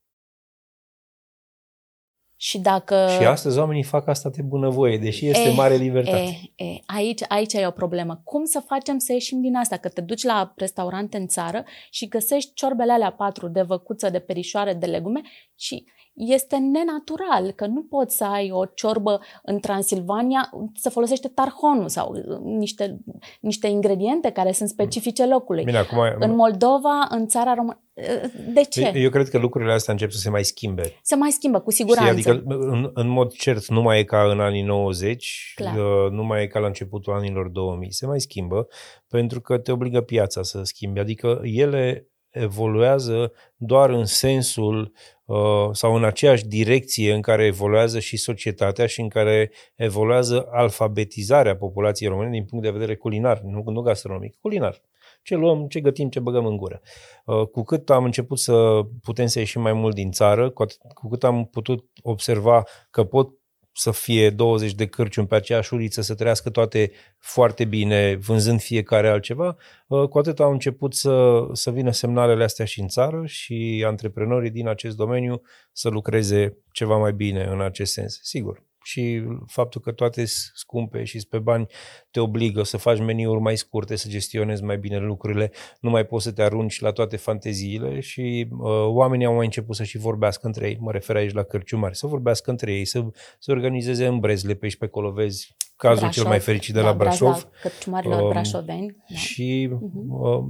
[2.44, 3.08] Și dacă...
[3.20, 6.52] Și astăzi oamenii fac asta de bunăvoie, deși este Eh, mare libertate.
[6.56, 8.22] E, e, aici, aici e o problemă.
[8.24, 9.78] Cum să facem să ieșim din asta?
[9.78, 14.20] Că te duci la restaurante în țară și găsești ciorbele alea patru de văcuță, de
[14.20, 15.22] perișoare, de legume
[15.56, 21.90] și este nenatural, că nu poți să ai o ciorbă în Transilvania, să folosește tarhonul
[21.90, 23.00] sau uh, niște,
[23.40, 25.64] niște ingrediente care sunt specifice locului.
[25.64, 28.92] Bine, acum, În Moldova, în țara română, uh, de ce?
[28.96, 31.00] Eu cred că lucrurile astea încep să se mai schimbe.
[31.02, 32.18] Se mai schimbă, cu siguranță.
[32.18, 35.76] Știi, adică, în, în mod cert, nu mai e ca în anii 90, Clar.
[35.76, 37.92] uh, nu mai e ca la începutul anilor 2000.
[37.92, 38.68] Se mai schimbă
[39.08, 41.00] pentru că te obligă piața să schimbi.
[41.00, 44.94] Adică ele evoluează doar în sensul
[45.26, 51.56] uh, sau în aceeași direcție în care evoluează și societatea și în care evoluează alfabetizarea
[51.56, 54.82] populației române din punct de vedere culinar, nu, nu gastronomic, culinar.
[55.24, 56.82] Ce luăm, ce gătim, ce băgăm în gură.
[57.26, 60.78] Uh, cu cât am început să putem să ieșim mai mult din țară, cu, atât,
[60.94, 63.30] cu cât am putut observa că pot
[63.74, 69.10] să fie 20 de cârciuni pe aceeași uliță, să trăiască toate foarte bine, vânzând fiecare
[69.10, 69.58] altceva,
[69.88, 74.50] uh, cu atât au început să, să vină semnalele astea și în țară și antreprenorii
[74.50, 78.20] din acest domeniu să lucreze ceva mai bine în acest sens.
[78.22, 81.66] Sigur, și faptul că toate sunt scumpe și pe bani
[82.12, 86.24] te obligă să faci meniuri mai scurte, să gestionezi mai bine lucrurile, nu mai poți
[86.24, 90.48] să te arunci la toate fanteziile și uh, oamenii au mai început să și vorbească
[90.48, 93.06] între ei, mă refer aici la cărciumari, să vorbească între ei, să,
[93.40, 96.80] să organizeze în brezle pe aici pe acolo, vezi cazul Brașov, cel mai fericit de
[96.80, 97.48] da, la Brașov.
[97.62, 98.96] Cărciumarilor Um, brașoveni.
[99.10, 99.16] Da.
[99.16, 100.12] Și Mhm.
[100.22, 100.44] uh,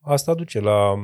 [0.00, 0.94] asta duce la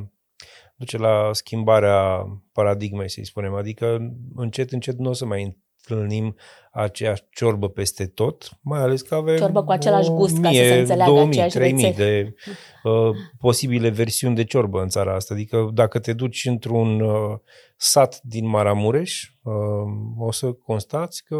[0.76, 3.54] duce la schimbarea paradigmei, să-i spunem.
[3.54, 5.56] Adică încet, încet nu o să mai
[5.88, 6.36] întâlnim
[6.72, 10.54] aceeași ciorbă peste tot, mai ales că avem Ciorbă cu același o gust, ca să
[10.54, 12.04] se mie, înțeleagă 2000, aceeași 3000 rețete.
[12.04, 12.34] de
[12.88, 15.34] uh, posibile versiuni de ciorbă în țara asta.
[15.34, 17.38] Adică dacă te duci într-un uh,
[17.76, 19.54] sat din Maramureș, uh,
[20.18, 21.36] o să constați că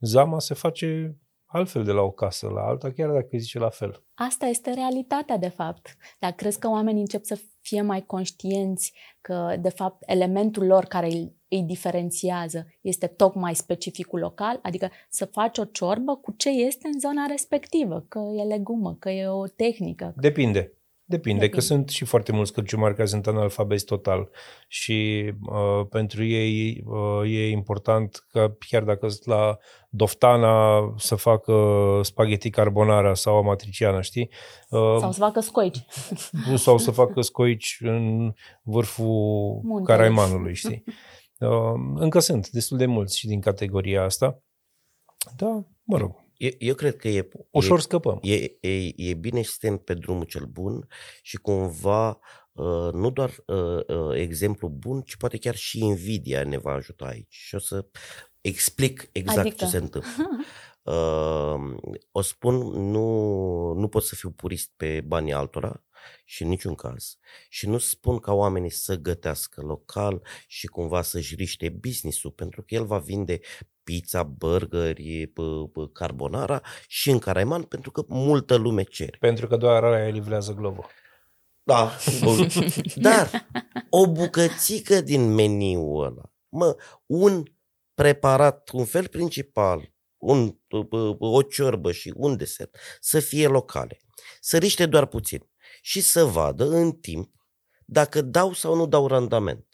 [0.00, 4.04] zama se face altfel de la o casă la alta, chiar dacă zice la fel.
[4.14, 5.96] Asta este realitatea, de fapt.
[6.18, 11.06] Dar crezi că oamenii încep să fie mai conștienți că, de fapt, elementul lor care
[11.06, 14.58] îi, îi diferențiază este tocmai specificul local?
[14.62, 19.10] Adică să faci o ciorbă cu ce este în zona respectivă, că e legumă, că
[19.10, 20.14] e o tehnică.
[20.16, 20.75] Depinde.
[21.08, 21.48] Depinde, Depinde.
[21.48, 24.30] că sunt și foarte mulți cărciumari care sunt analfabeti total
[24.68, 29.56] și uh, pentru ei uh, e important că chiar dacă sunt la
[29.90, 31.54] Doftana să facă
[32.02, 34.30] spaghetti carbonara sau amatriciana, știi?
[34.68, 35.84] Uh, Sau să facă scoici.
[36.64, 39.84] sau să facă scoici în vârful Muntelui.
[39.84, 40.84] Caraimanului, știi?
[41.38, 44.42] Uh, încă sunt destul de mulți și din categoria asta.
[45.36, 48.18] Da, mă rog, Eu, eu cred că e, ușor e, scăpăm.
[48.22, 50.86] e, e, e bine să suntem pe drumul cel bun
[51.22, 52.18] și cumva
[52.52, 57.04] uh, nu doar uh, uh, exemplu bun, ci poate chiar și invidia ne va ajuta
[57.04, 57.34] aici.
[57.34, 57.86] Și o să
[58.40, 59.56] explic exact Adică?
[59.56, 60.10] ce se întâmplă.
[60.82, 61.74] Uh,
[62.12, 62.54] o spun,
[62.90, 65.84] nu, nu pot să fiu purist pe banii altora
[66.24, 67.18] și în niciun caz.
[67.48, 72.74] Și nu spun ca oamenii să gătească local și cumva să-și riște business-ul, pentru că
[72.74, 73.40] el va vinde
[73.86, 79.16] pizza, burgeri, p- p- carbonara și în Caraiman, pentru că multă lume cere.
[79.20, 80.84] Pentru că doar aia livrează Glovo.
[81.62, 81.96] Da.
[82.94, 83.48] Dar
[83.90, 87.42] o bucățică din meniul ăla, mă, un
[87.94, 93.98] preparat, un fel principal, un, p- p- o ciorbă și un desert, să fie locale.
[94.40, 95.50] Să riște doar puțin
[95.82, 97.34] și să vadă în timp
[97.84, 99.66] dacă dau sau nu dau randament.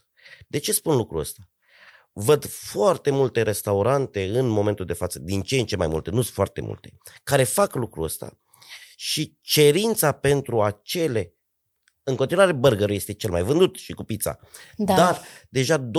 [0.49, 1.43] De ce spun lucrul ăsta?
[2.13, 6.23] Văd foarte multe restaurante în momentul de față, din ce în ce mai multe, nu
[6.23, 8.39] sunt foarte multe, care fac lucrul ăsta
[8.97, 11.35] și cerința pentru acele
[12.03, 14.39] în continuare burgerul este cel mai vândut și cu pizza.
[14.77, 14.95] Da.
[14.95, 15.91] Dar deja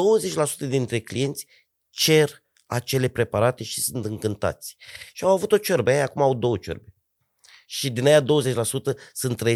[0.65, 1.47] 20% dintre clienți
[1.89, 4.75] cer acele preparate și sunt încântați.
[5.13, 6.93] Și au avut o ciorbă, aia acum au două ciorbe.
[7.65, 8.25] Și din aia 20%
[9.13, 9.49] sunt 30%.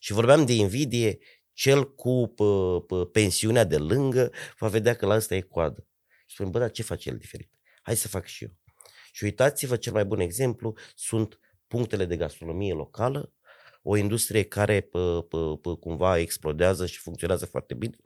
[0.00, 1.18] Și vorbeam de invidie,
[1.56, 5.86] cel cu pă, pă, pensiunea de lângă va vedea că la ăsta e coadă.
[6.26, 7.50] Și spune, bă, dar ce face el diferit?
[7.82, 8.50] Hai să fac și eu.
[9.12, 13.32] Și uitați-vă, cel mai bun exemplu sunt punctele de gastronomie locală,
[13.82, 17.96] o industrie care pă, pă, pă, cumva explodează și funcționează foarte bine,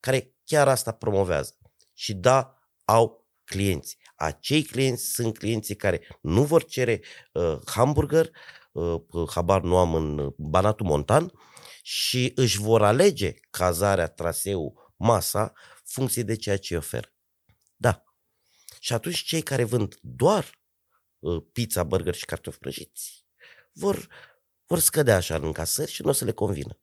[0.00, 1.58] care chiar asta promovează.
[1.92, 3.98] Și da, au clienți.
[4.16, 7.00] Acei clienți sunt clienții care nu vor cere
[7.32, 8.30] uh, hamburger,
[8.72, 11.32] uh, uh, habar nu am în Banatul Montan,
[11.88, 15.52] și își vor alege cazarea, traseul, masa,
[15.84, 17.14] funcție de ceea ce îi oferă.
[17.76, 18.02] Da.
[18.80, 20.60] Și atunci cei care vând doar
[21.18, 23.26] uh, pizza, burger și cartofi prăjiți
[23.72, 24.08] vor,
[24.66, 26.78] vor scădea așa în încasări și nu o să le convină.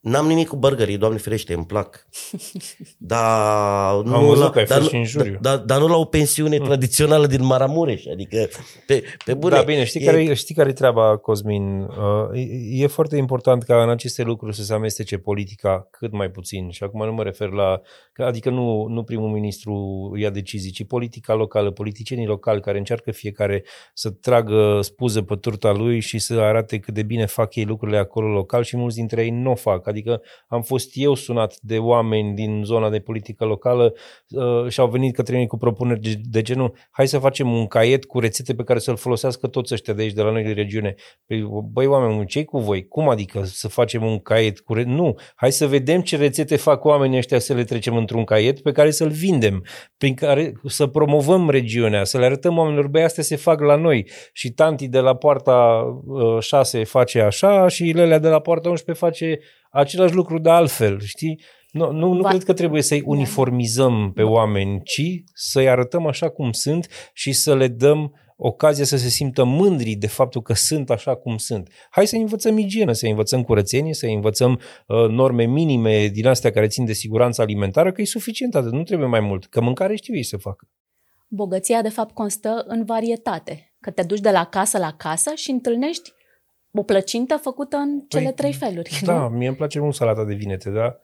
[0.00, 2.06] N-am nimic cu burgerii, doamne ferește, îmi plac.
[2.98, 5.38] Dar Am nu, văzut la, că ai dar, fost nu, și în juriu.
[5.40, 8.48] dar, dar nu la o pensiune tradițională din Maramureș, adică
[8.86, 9.54] pe, pe bune.
[9.54, 11.80] Da, bine, știi, e- care, știi care e treaba, Cosmin?
[11.80, 11.88] Uh,
[12.34, 16.70] e, e foarte important ca în aceste lucruri să se amestece politica cât mai puțin.
[16.70, 17.80] Și acum nu mă refer la...
[18.12, 19.74] că- Adică nu, nu primul ministru
[20.18, 25.72] ia decizii, ci politica locală, politicienii locali care încearcă fiecare să tragă spuză pe turta
[25.72, 29.22] lui și să arate cât de bine fac ei lucrurile acolo local și mulți dintre
[29.22, 29.86] ei nu o fac.
[29.88, 33.94] Adică am fost eu sunat de oameni din zona de politică locală
[34.28, 37.66] uh, și au venit către mine cu propuneri de- de genul hai să facem un
[37.66, 40.52] caiet cu rețete pe care să-l folosească toți ăștia de aici, de la noi de
[40.52, 40.94] regiune.
[41.26, 42.88] Păi, băi, oameni, ce cu voi?
[42.88, 44.82] Cum adică să facem un caiet cu re...
[44.82, 48.72] Nu, hai să vedem ce rețete fac oamenii ăștia să le trecem într-un caiet pe
[48.72, 49.64] care să-l vindem,
[49.96, 54.08] prin care să promovăm regiunea, să le arătăm oamenilor, băi, astea se fac la noi
[54.32, 59.04] și tanti de la poarta uh, 6 face așa și Lelea de la poarta 11
[59.04, 59.38] face
[59.70, 61.40] același lucru de altfel, știi?
[61.70, 63.06] Nu, nu, nu Va- cred că trebuie să-i Da.
[63.06, 65.02] uniformizăm pe oameni, ci
[65.32, 70.06] să-i arătăm așa cum sunt și să le dăm ocazia să se simtă mândri de
[70.06, 71.70] faptul că sunt așa cum sunt.
[71.90, 76.66] Hai să învățăm igienă, să învățăm curățenie, să învățăm uh, norme minime din astea care
[76.66, 80.14] țin de siguranță alimentară, că e suficient atât, nu trebuie mai mult, că mâncare știu
[80.14, 80.68] ei să facă.
[81.28, 83.72] Bogăția, de fapt, constă în varietate.
[83.80, 86.12] Că te duci de la casă la casă și întâlnești
[86.78, 89.00] o plăcintă făcută în cele Păi, trei feluri.
[89.04, 89.36] Da, nu?
[89.36, 91.00] mie îmi place mult salata de vinete, dar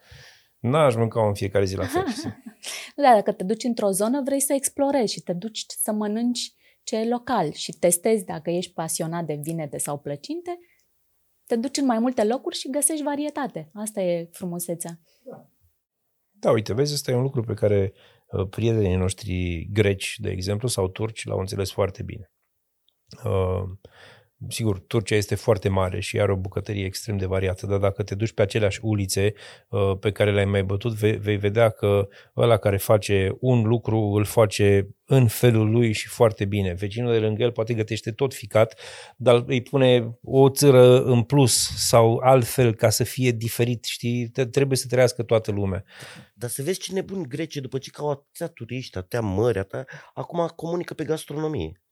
[0.58, 2.04] n-aș mânca în fiecare zi la fel.
[2.96, 6.96] Da, dacă te duci într-o zonă, vrei să explorezi și te duci să mănânci ce
[6.96, 10.58] e local și testezi dacă ești pasionat de vinete sau plăcinte,
[11.46, 13.70] te duci în mai multe locuri și găsești varietate.
[13.74, 15.00] Asta e frumusețea.
[16.30, 17.92] Da, uite, vezi, ăsta e un lucru pe care
[18.30, 22.32] uh, prietenii noștri greci, de exemplu, sau turci, l-au înțeles foarte bine.
[23.24, 23.70] Uh,
[24.48, 28.14] sigur, Turcia este foarte mare și are o bucătărie extrem de variată, dar dacă te
[28.14, 29.33] duci pe aceleași ulițe
[29.68, 33.98] uh, pe care le-ai mai bătut, vei, vei vedea că ăla care face un lucru
[33.98, 36.72] îl face în felul lui și foarte bine.
[36.72, 38.80] Vecinul de lângă el poate gătește tot ficat,
[39.16, 44.28] dar îi pune o țără în plus sau altfel ca să fie diferit, știi?
[44.28, 45.85] Te- Trebuie să trăiască toată lumea.
[46.35, 49.87] Dar să vezi ce nebuni grece, după ce că au atâția turiști, atâtea mări, atâtea,
[50.14, 51.83] acum comunică pe gastronomie.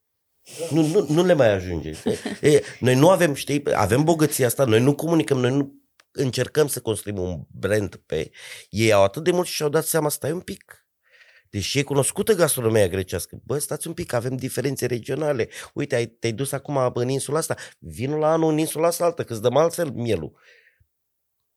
[0.71, 1.93] Nu, nu, nu le mai ajunge.
[2.41, 5.75] E, noi nu avem, știi, avem bogăția asta, noi nu comunicăm, noi nu
[6.13, 8.31] încercăm să construim un brand pe...
[8.71, 10.87] Ei au atât de mult și și-au dat seama, stai un pic.
[11.51, 13.41] Deși e cunoscută gastronomia grecească.
[13.45, 15.49] Bă, stați un pic, avem diferențe regionale.
[15.75, 19.25] Uite, ai, te-ai dus acum în insula asta, vinul la anul în insula asta altă,
[19.25, 20.33] că îți dăm altfel mielul.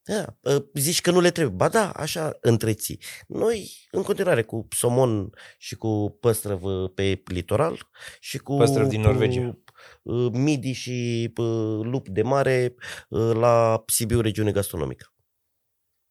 [0.07, 1.55] Da, ă, zici că nu le trebuie.
[1.55, 3.01] Ba da, așa întreții.
[3.27, 6.61] Noi, în continuare, cu somon și cu păstrăv
[6.95, 7.89] pe litoral
[8.19, 8.57] și cu...
[8.57, 9.57] Păstrăv din Norvegia.
[10.05, 11.43] ă, Midi și ă,
[11.83, 12.75] lup de mare
[13.11, 15.13] ă, la Sibiu, regiune gastronomică.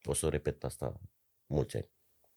[0.04, 1.00] O să o repet asta
[1.46, 1.90] mulți ani.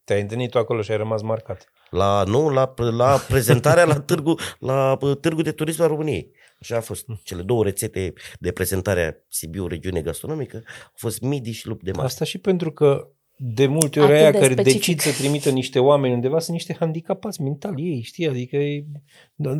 [0.04, 1.72] Te-ai întâlnit tu acolo și ai rămas marcat.
[1.90, 6.30] La, nu, la, la prezentarea la târgu, la ă, târgu de turism al României.
[6.60, 7.06] Așa a fost.
[7.22, 11.90] Cele două rețete de prezentare a Sibiu, regiune gastronomică, au fost midi și șlup de
[11.92, 12.06] mare.
[12.06, 14.80] Asta și pentru că de multe ori Atât aia de care specific.
[14.80, 18.28] decid să trimită niște oameni undeva sunt niște handicapați mentali ei, știi?
[18.28, 18.86] Adică ei,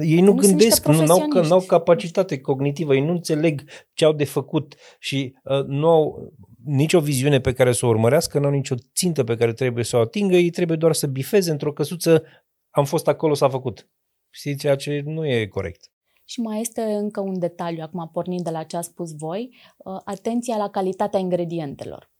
[0.00, 1.50] ei nu, Nu sunt gândesc, niște nu n-au, profesioniști.
[1.50, 6.32] n-au capacitate cognitivă, ei nu înțeleg ce au de făcut și uh, nu au
[6.64, 9.96] nicio viziune pe care să o urmărească, nu au nicio țintă pe care trebuie să
[9.96, 12.22] o atingă, ei trebuie doar să bifeze într-o căsuță,
[12.70, 13.88] am fost acolo, s-a făcut.
[14.30, 15.90] Știi, ceea ce nu e corect.
[16.28, 20.00] Și mai este încă un detaliu, acum pornind de la ce a spus voi, uh,
[20.04, 22.10] atenția la calitatea ingredientelor.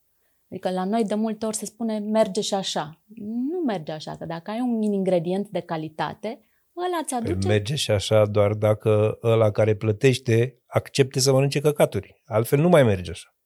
[0.50, 3.02] Adică la noi de multe ori se spune merge și așa.
[3.50, 6.40] Nu merge așa, că dacă ai un ingredient de calitate,
[6.76, 7.48] ăla ți Păi aduce...
[7.48, 12.22] merge și așa doar dacă ăla care plătește accepte să mănânce căcaturi.
[12.24, 13.36] Altfel nu mai merge așa.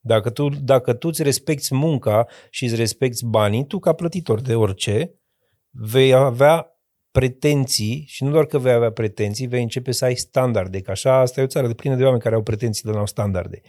[0.00, 4.54] Dacă tu, dacă tu îți respecti munca și îți respecti banii, tu ca plătitor de
[4.54, 5.14] orice,
[5.70, 6.75] vei avea
[7.18, 11.20] pretenții și nu doar că vei avea pretenții, vei începe să ai standarde, că așa
[11.20, 13.60] asta e o țară de plină de oameni care au pretenții, dar nu au standarde.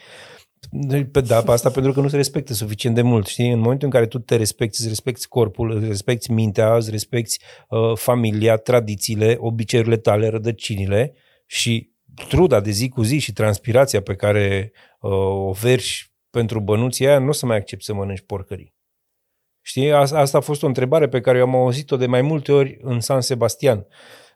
[1.12, 3.52] Pe, da, pe asta pentru că nu se respectă suficient de mult, știi?
[3.52, 7.38] În momentul în care tu te respecti, îți respecti corpul, îți respecti mintea, îți respecti
[7.70, 11.14] uh, familia, tradițiile, obiceiurile tale, rădăcinile
[11.46, 11.92] și
[12.30, 15.12] truda de zi cu zi și transpirația pe care uh,
[15.48, 18.76] o verși pentru bănuții aia, nu o să mai accepti să mănânci porcării.
[19.68, 22.52] Știi, asta, asta a fost o întrebare pe care eu am auzit-o de mai multe
[22.52, 23.88] ori în San Sebastian,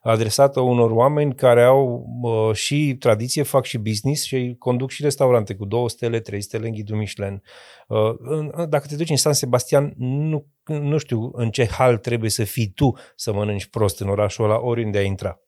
[0.02, 5.56] adresată unor oameni care au uh, și tradiție, fac și business și conduc și restaurante
[5.56, 7.41] cu două stele, trei stele în ghidul Michelin.
[7.88, 12.30] Uh, în- dacă te duci în San Sebastian, nu, nu știu în ce hal trebuie
[12.30, 15.39] să fii tu să mănânci prost în orașul ăla, oriunde ai intra.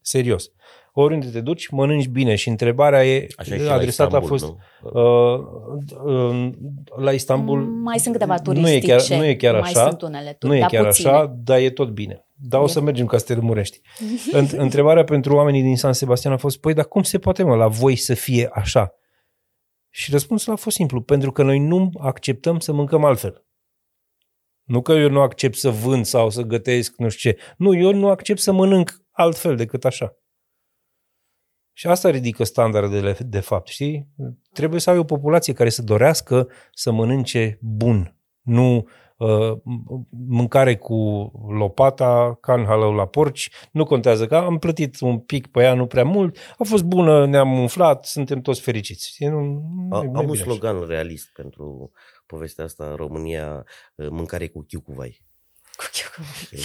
[0.00, 0.50] Serios.
[1.00, 2.34] Oriunde te duci, mănânci bine.
[2.34, 4.62] Și întrebarea e Așa e și adresată la a fost Istanbul,
[6.04, 6.50] uh, uh,
[6.96, 7.60] la Istanbul.
[7.60, 8.86] Mai sunt câteva nu e turistice.
[8.86, 9.88] chiar, nu e chiar mai așa.
[9.88, 11.08] sunt unele Nu e dar chiar puține.
[11.10, 12.26] așa, dar e tot bine.
[12.34, 12.68] Dar o E.
[12.68, 13.80] să mergem ca să te lămurești.
[14.40, 17.54] Înt- Întrebarea pentru oamenii din San Sebastian a fost, păi, dar cum se poate, mă,
[17.56, 18.92] la voi să fie așa?
[19.90, 23.42] Și răspunsul a fost simplu, pentru că noi nu acceptăm să mâncăm altfel.
[24.64, 27.38] Nu că eu nu accept să vând sau să gătesc nu știu ce.
[27.56, 30.16] Nu, eu nu accept să mănânc altfel decât așa.
[31.78, 34.08] Și asta ridică standardele de fapt, știi?
[34.52, 39.52] Trebuie să ai o populație care să dorească să mănânce bun, nu uh,
[40.28, 45.46] mâncare cu lopata, ca în halău la porci, nu contează că am plătit un pic
[45.46, 49.08] pe ea, nu prea mult, a fost bună, ne-am umflat, suntem toți fericiți.
[49.08, 49.26] Știi?
[49.26, 50.50] Nu, nu, A, e- nu e am un bine așa.
[50.50, 51.90] slogan realist pentru
[52.26, 53.64] povestea asta în România,
[53.94, 54.80] uh, mâncare cu chiu
[56.04, 56.60] cu vai.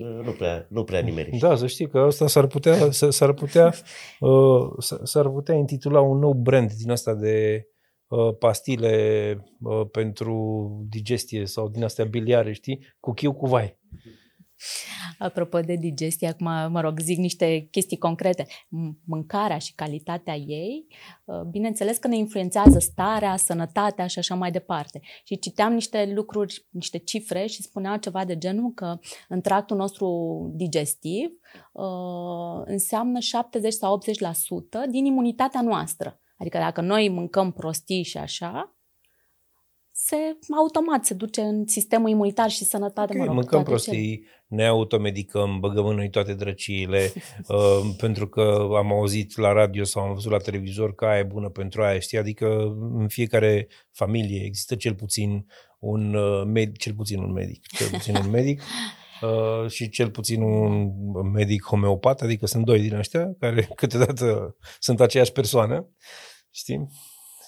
[0.00, 1.38] Uh, Nu prea, nu prea nimeri.
[1.38, 3.74] Da, să știi că asta s-ar putea, s- s-ar putea,
[4.20, 7.66] uh, s- s-ar putea intitula un nou brand din asta de
[8.08, 12.86] uh, pastile uh, pentru digestie sau din astea biliare, știi?
[13.00, 13.78] Cu chiu cu vai.
[15.18, 18.46] Apropo de digestie, acum, mă rog, zic niște chestii concrete.
[18.46, 20.86] M- Mâncarea și calitatea ei,
[21.24, 25.00] uh, bineînțeles că ne influențează starea, sănătatea și așa mai departe.
[25.24, 28.98] Și citeam niște lucruri, niște cifre și spuneau ceva de genul că
[29.28, 30.06] în tractul nostru
[30.54, 31.30] digestiv
[31.72, 34.02] uh, înseamnă 70 sau
[34.86, 36.20] 80% din imunitatea noastră.
[36.36, 38.76] Adică dacă noi mâncăm prostii și așa,
[39.94, 40.16] se
[40.56, 43.96] automat se duce în sistemul imunitar și sănătate, Ok, mă rog, mâncăm toate cele.
[43.96, 47.12] prostii, ne automedicăm, băgăm în noi toate drăciile,
[47.48, 51.22] uh, pentru că am auzit la radio sau am văzut la televizor că aia e
[51.22, 52.18] bună pentru aia, știi?
[52.18, 55.46] Adică în fiecare familie există cel puțin
[55.78, 58.62] un uh, med, cel puțin un medic, cel puțin un medic
[59.22, 60.90] uh, și cel puțin un
[61.32, 65.88] medic homeopat, adică sunt doi din ăștia care câteodată sunt aceeași persoană,
[66.50, 66.88] știi?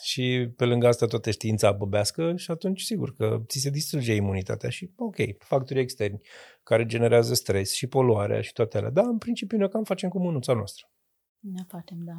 [0.05, 4.69] Și pe lângă asta toată știința băbească și atunci sigur că ți se distruge imunitatea
[4.69, 6.21] și ok, factorii externi
[6.63, 8.91] care generează stres și poluarea și toate alea.
[8.91, 10.91] Dar în principiu noi cam facem cu mânuța noastră.
[11.39, 12.17] Ne facem, da.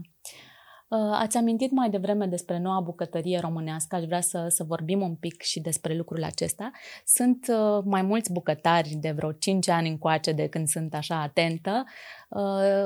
[0.88, 5.16] Uh, Ați amintit mai devreme despre noua bucătărie românească, aș vrea să, să vorbim un
[5.16, 6.72] pic și despre lucrul acesta.
[7.06, 11.84] Sunt uh, mai mulți bucătari de vreo 5 ani încoace de când sunt așa atentă
[12.30, 12.86] uh,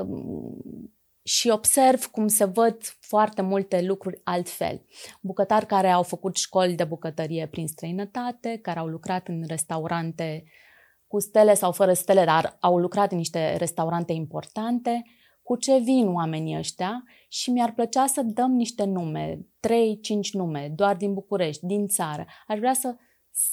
[1.22, 4.84] și observ cum se văd foarte multe lucruri altfel.
[5.20, 10.44] Bucătari care au făcut școli de bucătărie prin străinătate, care au lucrat în restaurante
[11.06, 15.02] cu stele sau fără stele, dar au lucrat în niște restaurante importante,
[15.42, 19.70] cu ce vin oamenii ăștia și mi-ar plăcea să dăm niște nume, 3-5
[20.32, 22.26] nume, doar din București, din țară.
[22.46, 22.96] Aș vrea să,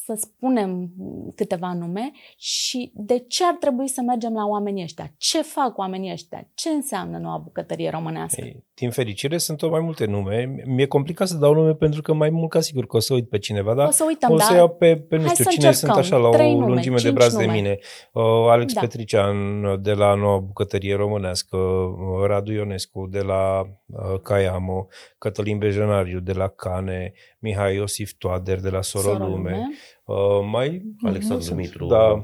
[0.06, 0.92] să spunem
[1.36, 5.14] câteva nume și de ce ar trebui să mergem la oamenii ăștia?
[5.18, 6.48] Ce fac oamenii ăștia?
[6.54, 8.42] Ce înseamnă noua bucătărie românească?
[8.46, 10.64] Ei, din fericire sunt tot mai multe nume.
[10.66, 13.30] Mi-e complicat să dau nume pentru că mai mult ca sigur că o să uit
[13.30, 14.44] pe cineva, dar o să uităm, o da?
[14.44, 15.94] să iau pe, pe nu Hai știu să cine încercăm.
[15.94, 17.56] sunt așa la Trei o nume, lungime de cinci braț de nume.
[17.56, 17.78] mine.
[18.14, 18.80] Uh, Alex Da.
[18.80, 19.38] Petrician
[19.82, 26.34] de la Noua Bucătărie Românească, uh, Radu Ionescu de la uh, Caiamo, Cătălin Bejenariu de
[26.34, 29.20] la Cane, Mihai Iosif Toader de la Sorolume.
[29.26, 29.70] Sorolume.
[30.06, 31.56] Uh, mai Alexandru nu sunt.
[31.56, 31.86] Dumitru.
[31.86, 32.24] Da,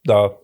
[0.00, 0.38] da.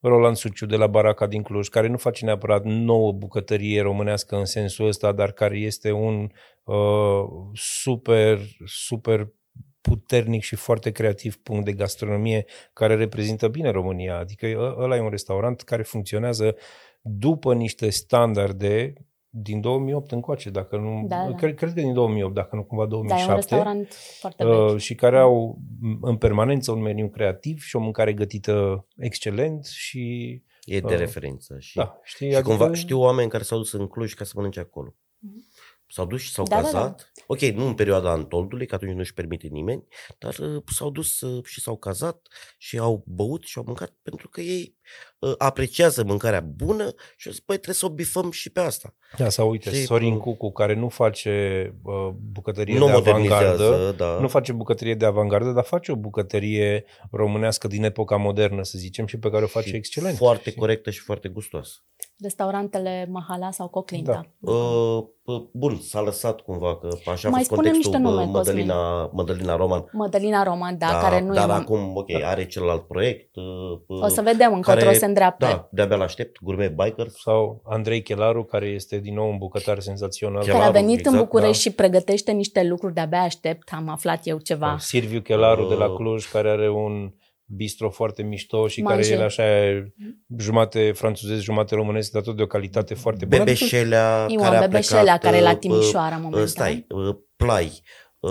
[0.00, 4.44] Roland Suciu de la Baraca din Cluj, care nu face neapărat nouă bucătărie românească în
[4.44, 6.30] sensul ăsta, dar care este un
[6.64, 7.24] uh,
[7.54, 9.32] super, super
[9.80, 14.18] puternic și foarte creativ punct de gastronomie care reprezintă bine România.
[14.18, 16.56] Adică ă- ăla e un restaurant care funcționează
[17.00, 18.92] după niște standarde
[19.36, 21.34] din 2008 încoace, dacă nu, Da, da.
[21.34, 24.66] Cred, cred că din 2008, dacă nu cumva Da, e 2007 un restaurant foarte uh,
[24.70, 24.78] vechi.
[24.78, 30.32] și care au m, în permanență un meniu creativ și o mâncare gătită excelent și
[30.64, 31.56] E de Uh, referință.
[31.58, 34.32] Și, da, știi, și adică- cumva știu oameni care s-au dus în Cluj ca să
[34.36, 34.94] mănânce acolo.
[35.18, 35.44] Mhm.
[35.86, 37.12] S-au dus și s-au Da, da, cazat.
[37.26, 39.84] Ok, nu în perioada Antoldului, că atunci nu își permite nimeni,
[40.18, 42.26] dar uh, s-au dus uh, și s-au cazat
[42.58, 44.76] și au băut și au mâncat pentru că ei
[45.18, 48.94] uh, apreciază mâncarea bună și au zis, băi, trebuie să o bifăm și pe asta.
[49.16, 53.20] Da, sau uite, Și, Sorin uh, Cucu, care nu face uh, bucătărie nu de avangardă,
[53.20, 54.18] modernizează, da.
[54.20, 59.06] nu face bucătărie de avangardă, dar face o bucătărie românească din epoca modernă, să zicem,
[59.06, 60.16] și pe care o face Și excelent.
[60.16, 61.74] Foarte Și- corectă și foarte gustoasă.
[62.22, 64.26] Restaurantele Mahala sau Coclinta.
[64.40, 64.50] Da.
[64.52, 68.02] Uh, p- bun, s-a lăsat cumva că așa a Mai fost spunem contextul niște uh,
[68.02, 69.88] nume, Mădălina, Mădălina Roman.
[69.92, 71.52] Mădălina Roman, da, care nu dar e...
[71.52, 73.36] acum, ok, are celălalt proiect.
[73.36, 75.46] uh, O să vedem încotro care- se îndreaptă.
[75.46, 77.14] Da, de-abia l-aștept, Gourmet Bikers.
[77.20, 80.38] Sau Andrei Chelaru, care este din nou un bucătar senzațional.
[80.40, 81.70] care a Chelaru, venit exact, în București da.
[81.70, 84.76] și pregătește niște lucruri, de-abia aștept, am aflat eu ceva.
[84.78, 85.94] Silviu Chelaru de la Uh.
[85.94, 87.12] Cluj, care are un
[87.56, 89.02] bistro foarte mișto și Manger.
[89.04, 89.92] care el așa e
[90.38, 93.38] jumate francezez, jumate românesc, dar tot de o calitate foarte bună.
[93.44, 96.46] Bebeșelea Ioan care a Bebeșelea, plecat, care e la uh, Timișoara uh, momentan.
[96.46, 98.30] Stai, uh, Plai, uh,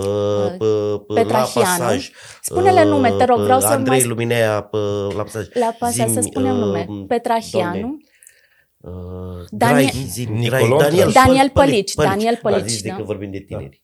[0.58, 1.44] uh, la Petrahianu.
[1.78, 2.10] pasaj.
[2.42, 4.08] Spune-le nume, te rog, vreau uh, să Andrei mai...
[4.08, 5.46] Luminea uh, la pasaj.
[5.52, 6.84] La pasă să Zi-mi, spunem uh, nume.
[6.86, 7.96] doamne, Petrahianu,
[8.86, 8.90] Uh,
[9.50, 12.96] Daniel- Grai, zi, Nicolon, Grai, Daniel, Daniel Păl- Pălici, Daniel A Pălici, zis de da.
[12.96, 13.83] că vorbim de tineri.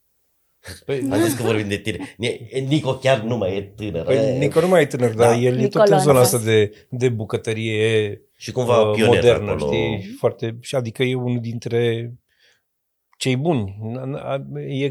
[0.86, 2.14] Păi, A zis că vorbim de tineri.
[2.18, 4.04] Ni- Nico chiar nu mai e tânăr.
[4.04, 5.36] Păi, e- Nico nu mai e tânăr, dar Da.
[5.36, 6.20] el e tot Nicolon, în zona da.
[6.20, 9.72] asta de, de bucătărie și cumva uh, pioner modernă, acolo.
[9.72, 10.14] știi?
[10.18, 12.12] Foarte, și adică e unul dintre
[13.18, 13.78] cei buni.
[13.96, 14.90] N- n- E,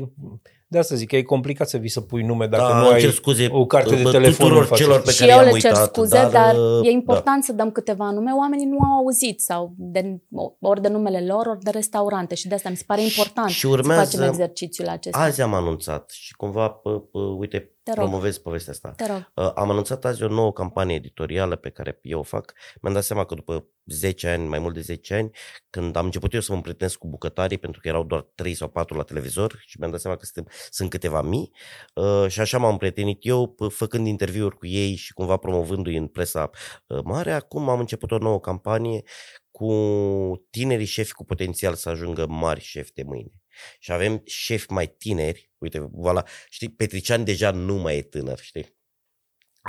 [0.71, 2.93] de asta zic că e complicat să vii să pui nume dacă da, nu îmi
[2.93, 4.83] ai cer scuze o carte de bă, telefon în tuturor față.
[4.83, 7.43] celor pe și care eu i-am le cer uitat, scuze, dar, dar, uh, e important
[7.43, 8.31] să dăm câteva nume.
[8.31, 10.21] Oamenii nu au auzit sau de,
[10.59, 13.65] ori de numele lor, ori de restaurante și de asta mi se pare important Și
[13.65, 15.19] urmează- să facem exercițiul acesta.
[15.19, 18.03] Azi am anunțat și cumva, pă, pă, uite, Te rog.
[18.03, 18.93] promovez povestea asta.
[18.95, 19.31] Te rog.
[19.35, 22.53] Uh, Am anunțat azi o nouă campanie editorială pe care eu o fac.
[22.81, 25.29] Mi-am dat seama că după 10 ani, mai mult de 10 ani,
[25.69, 28.67] când am început eu să mă împrietenesc cu bucătarii, pentru că erau doar 3 sau
[28.69, 31.51] 4 la televizor și mi-am dat seama că suntem, sunt câteva mii
[31.93, 36.07] uh, și așa m-am împrietenit eu, p- făcând interviuri cu ei și cumva promovându-i în
[36.07, 36.49] presa
[36.87, 37.31] uh, mare.
[37.31, 39.03] Acum am început o nouă campanie
[39.51, 43.31] cu tinerii șefi cu potențial să ajungă mari șefi de mâine.
[43.79, 48.77] Și avem șefi mai tineri, uite, voilà, știi, Petrician deja nu mai e tânăr, știi?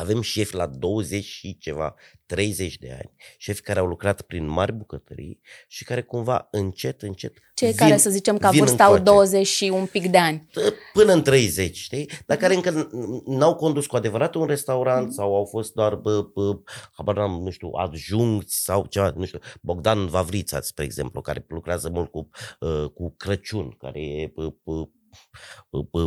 [0.01, 1.95] Avem șefi la 20 și ceva,
[2.27, 7.33] 30 de ani, șefi care au lucrat prin mari bucătării și care cumva încet, încet
[7.55, 9.13] Cei vin, care, să zicem, ca vin vârsta au încoace.
[9.17, 10.49] 20 și un pic de ani.
[10.93, 12.07] până în 30, știi?
[12.27, 12.39] Dar Mhm.
[12.39, 12.89] care încă n-
[13.27, 16.59] n-au condus cu adevărat un restaurant sau au fost doar, bă, bă,
[16.93, 21.91] habar n-am, nu știu, adjuncți sau ceva, nu știu, Bogdan Vavrița, spre exemplu, care lucrează
[21.91, 22.29] mult cu,
[22.61, 24.89] uh, cu Crăciun, care e bă, bă, bă, bă,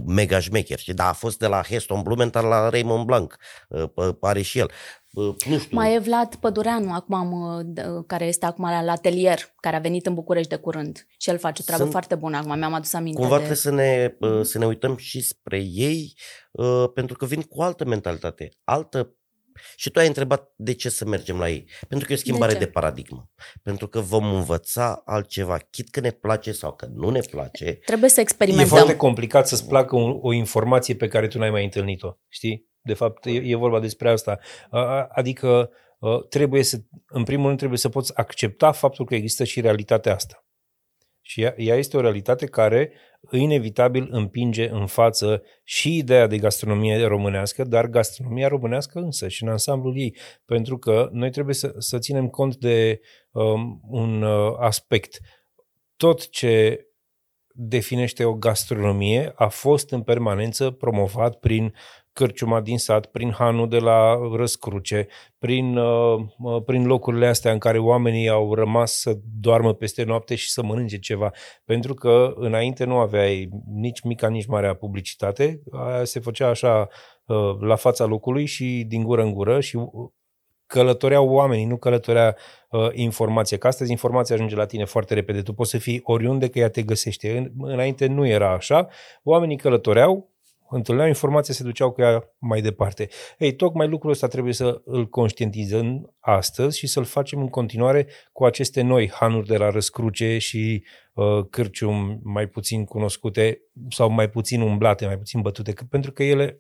[0.06, 0.94] mega șmecher, știi?
[0.94, 3.36] Dar a fost de la Heston Blumenthal la Raymond Blanc,
[3.70, 4.72] uh, bă, are și el.
[5.14, 5.78] Bă, nu știu.
[5.78, 10.06] Mai e Vlad Pădureanu, acum, am, d- care este acum la atelier, care a venit
[10.06, 11.06] în București de curând.
[11.18, 13.44] Și el face o treabă Sunt- foarte bună acum, mi-am adus aminte Cumva de...
[13.44, 14.38] trebuie să ne, Mhm.
[14.38, 16.14] uh, să ne uităm și spre ei,
[16.52, 19.16] uh, pentru că vin cu altă mentalitate, altă
[19.76, 21.70] și tu ai întrebat de ce să mergem la ei.
[21.88, 22.58] Pentru că e o schimbare ce?
[22.58, 23.30] de, de paradigmă.
[23.64, 27.74] Pentru că vom învăța altceva, chit că ne place sau că nu ne place.
[27.86, 28.68] Trebuie să E experimentăm.
[28.68, 32.72] foarte complicat să-ți placă un, o informație pe care tu n-ai mai întâlnit-o, știi?
[32.82, 34.40] De fapt, e, e vorba despre asta.
[34.70, 36.78] A- a- Adică a, trebuie să,
[37.08, 40.46] în primul rând, trebuie să poți accepta faptul că există și realitatea asta.
[41.26, 42.92] Și ea, ea este o realitate care
[43.32, 49.50] inevitabil împinge în față și ideea de gastronomie românească, dar gastronomia românească însă și în
[49.50, 50.18] ansamblul ei.
[50.46, 53.00] Pentru că noi trebuie să, să ținem cont de
[53.32, 55.20] um, un uh, aspect.
[55.96, 56.86] Tot ce
[57.56, 61.74] definește o gastronomie a fost în permanență promovat prin
[62.14, 65.08] cărciuma din sat, prin hanul de la Răscruce,
[65.38, 70.36] prin, uh, uh, prin locurile astea în care oamenii au rămas să doarmă peste noapte
[70.36, 71.32] și să mănânce ceva.
[71.66, 75.62] Pentru că înainte nu aveai nici mica, nici marea publicitate.
[75.72, 76.88] Aia se făcea așa
[77.26, 79.86] uh, la fața locului și din gură în gură și uh,
[80.66, 82.36] călătoreau oamenii, nu călătorea
[82.70, 83.58] uh, informația.
[83.58, 85.42] Că astăzi informația ajunge la tine foarte repede.
[85.42, 87.38] Tu poți să fii oriunde că ea te găsește.
[87.38, 88.88] În, înainte nu era așa.
[89.24, 90.33] Oamenii călătoreau,
[90.74, 93.10] întâlneau informația, se duceau cu ea mai departe.
[93.38, 98.46] Ei, tocmai lucrul ăsta trebuie să îl conștientizăm astăzi și să-l facem în continuare cu
[98.46, 104.62] aceste noi hanuri de la răscruce și uh, cârciumi mai puțin cunoscute sau mai puțin
[104.62, 106.60] umblate, mai puțin bătute, că- pentru că ele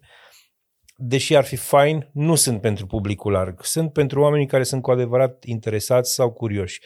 [0.95, 3.63] deși ar fi fain, nu sunt pentru publicul larg.
[3.63, 6.81] Sunt pentru oamenii care sunt cu adevărat interesați sau curioși.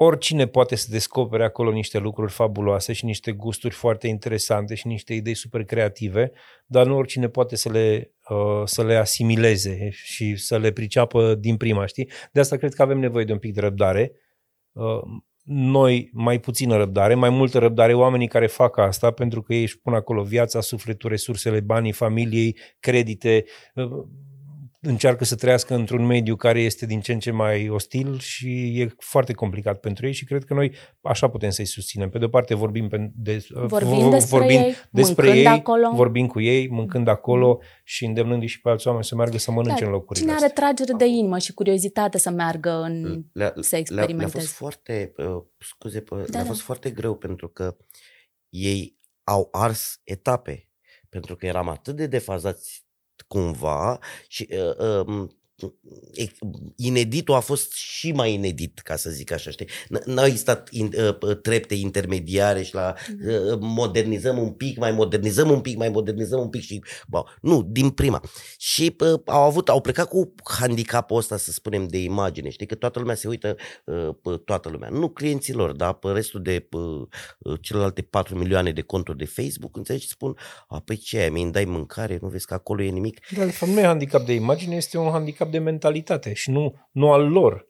[0.00, 5.14] Oricine poate să descopere acolo niște lucruri fabuloase și niște gusturi foarte interesante și niște
[5.14, 6.32] idei super creative,
[6.66, 11.56] dar nu oricine poate să le, uh, să le asimileze și să le priceapă din
[11.56, 12.10] prima, știi?
[12.32, 14.12] De asta cred că avem nevoie de un pic de răbdare.
[14.72, 15.00] Uh,
[15.42, 19.80] noi mai puțină răbdare, mai multă răbdare oamenii care fac asta pentru că ei își
[19.80, 23.44] pun acolo viața, sufletul, resursele, banii familiei, credite,
[23.74, 23.84] uh,
[24.80, 28.94] încearcă să trăiască într-un mediu care este din ce în ce mai ostil și e
[28.98, 32.10] foarte complicat pentru ei și cred că noi așa putem să-i susținem.
[32.10, 35.90] Pe de o parte vorbim pe, de, Vorbim despre vorbim ei, despre mâncând ei, acolo.
[35.94, 39.84] vorbim cu ei, mâncând acolo și îndemnându-i și pe alți oameni să meargă să mănânce
[39.84, 40.64] în locurile Cine are astea.
[40.64, 43.24] tragere de inimă și curiozitate să meargă în...
[43.32, 44.38] Le-a, să le-a, le-a experimenteze.
[44.38, 46.44] fost foarte, uh, scuze, da, Da, le-a da.
[46.48, 47.76] fost foarte greu pentru că
[48.48, 50.68] ei au ars etape,
[51.08, 52.87] pentru că eram atât de defazați
[53.28, 53.98] cumva
[54.28, 55.28] și uh, uh,
[56.76, 59.68] ineditul a fost și mai inedit, ca să zic așa, știi?
[60.04, 62.94] N-au existat in, uh, trepte intermediare și la
[63.26, 66.82] uh, modernizăm un pic, mai modernizăm un pic, mai modernizăm un pic și...
[67.08, 68.22] Bă, nu, din prima.
[68.58, 72.66] Și uh, au avut, au plecat cu handicapul ăsta, să spunem, de imagine, știi?
[72.66, 74.88] Că toată lumea se uită, uh, toată lumea.
[74.88, 80.08] Nu clienților, dar pe restul de uh, celelalte 4 milioane de conturi de Facebook, înțelegi?
[80.08, 80.36] Spun,
[80.68, 83.20] a, păi ce, mi dai mâncare, nu vezi că acolo e nimic?
[83.36, 86.74] Dar, de fapt, nu e handicap de imagine, este un handicap de mentalitate și nu,
[86.90, 87.66] nu al lor.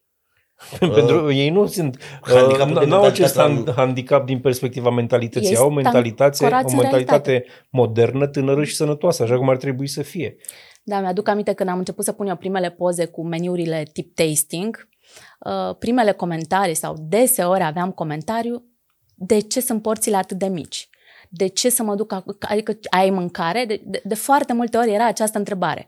[0.80, 1.96] Uh, Pentru ei nu sunt,
[2.32, 3.72] uh, nu au acest am...
[3.76, 7.44] handicap din perspectiva mentalității, au o mentalitate, o mentalitate realitate.
[7.70, 10.36] modernă, tânără și sănătoasă, așa cum ar trebui să fie.
[10.82, 14.88] Da, mi-aduc aminte când am început să pun eu primele poze cu meniurile tip tasting,
[15.38, 18.64] uh, primele comentarii sau deseori aveam comentariu
[19.14, 20.88] de ce sunt porțile atât de mici?
[21.30, 23.64] De ce să mă duc, adică ai mâncare?
[23.64, 25.86] De, de, de foarte multe ori era această întrebare.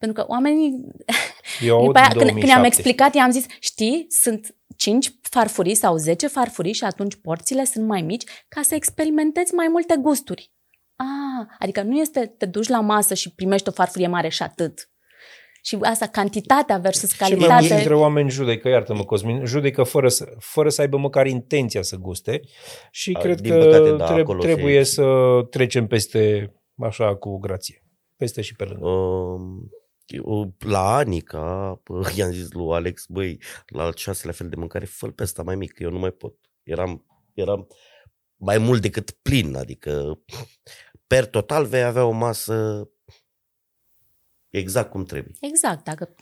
[0.00, 0.84] Pentru că oamenii...
[1.70, 6.72] Eu aia, când, când i-am explicat, i-am zis, știi, sunt 5 farfurii sau 10 farfurii
[6.72, 10.52] și atunci porțile sunt mai mici ca să experimentezi mai multe gusturi.
[10.96, 14.90] Ah, adică nu este te duci la masă și primești o farfurie mare și atât.
[15.62, 17.42] Și asta, cantitatea versus calitate.
[17.42, 21.26] Și mai mulți dintre oameni judecă, iartă-mă Cosmin, judecă fără să, fără să aibă măcar
[21.26, 22.40] intenția să guste
[22.90, 25.04] și A, cred că păcate, da, treb- trebuie să
[25.50, 27.82] trecem peste așa cu grație.
[28.16, 28.86] Peste și pe lângă.
[28.86, 29.70] Um,
[30.58, 31.80] la Anica,
[32.16, 35.56] i-am zis lui Alex, băi, la al șaselea fel de mâncare, fă pe asta mai
[35.56, 36.34] mic, eu nu mai pot.
[36.62, 37.66] Eram, eram
[38.36, 40.22] mai mult decât plin, adică
[41.06, 42.88] per total vei avea o masă
[44.48, 45.34] exact cum trebuie.
[45.40, 46.14] Exact, dacă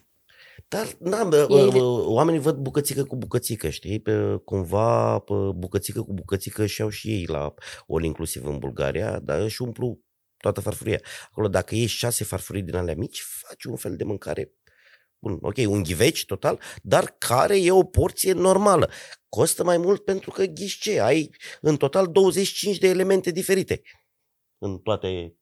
[0.68, 1.80] dar na, e...
[2.06, 4.00] oamenii văd bucățică cu bucățică, știi?
[4.00, 7.54] Pe, cumva pe bucățică cu bucățică și au și ei la
[7.88, 10.00] all inclusiv în Bulgaria, dar își umplu
[10.38, 11.00] toată farfuria.
[11.30, 14.52] Acolo dacă iei șase farfurii din alea mici, faci un fel de mâncare
[15.20, 18.90] Bun, ok, un ghiveci total, dar care e o porție normală.
[19.28, 21.00] Costă mai mult pentru că ghiși ce?
[21.00, 23.82] Ai în total 25 de elemente diferite
[24.58, 25.34] în toate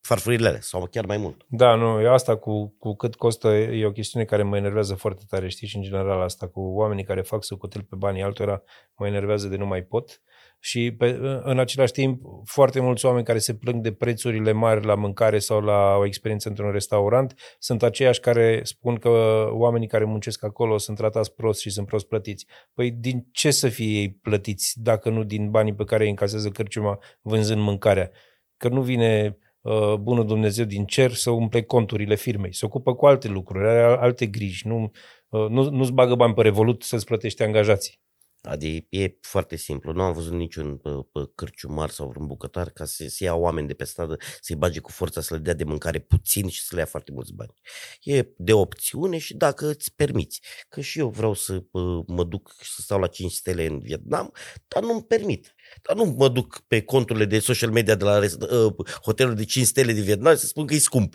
[0.00, 1.44] farfurile alea, sau chiar mai mult.
[1.48, 5.22] Da, nu, eu asta cu, cu cât costă e o chestiune care mă enervează foarte
[5.28, 8.62] tare, știi, și în general asta cu oamenii care fac socotel pe banii altora
[8.96, 10.22] mă enervează de nu mai pot
[10.64, 14.94] și pe, în același timp foarte mulți oameni care se plâng de prețurile mari la
[14.94, 19.08] mâncare sau la o experiență într-un restaurant sunt aceiași care spun că
[19.50, 22.46] oamenii care muncesc acolo sunt tratați prost și sunt prost plătiți.
[22.74, 26.48] Păi din ce să fie ei plătiți dacă nu din banii pe care îi încasează
[26.48, 28.10] cărciuma vânzând mâncarea?
[28.56, 33.06] Că nu vine uh, bunul Dumnezeu din cer să umple conturile firmei, se ocupă cu
[33.06, 34.90] alte lucruri, are alte griji, nu,
[35.28, 38.02] uh, nu, nu-ți bagă bani pe Revolut să-ți plătești angajații.
[38.44, 39.92] Adică e foarte simplu.
[39.92, 43.66] Nu am văzut niciun pe, pe cârciumar sau vreun bucătar ca să se ia oameni
[43.66, 46.74] de pe stradă, să-i bage cu forța, să le dea de mâncare puțin și să
[46.74, 47.54] le ia foarte mulți bani.
[48.02, 50.40] E de opțiune și dacă îți permiți.
[50.68, 51.62] Că și eu vreau să
[52.06, 54.32] mă duc să stau la 5 stele în Vietnam,
[54.68, 55.54] dar nu-mi permit.
[55.82, 59.66] Dar nu mă duc pe conturile de social media de la uh, hotelul de 5
[59.66, 61.14] stele de Vietnam să spun că e scump.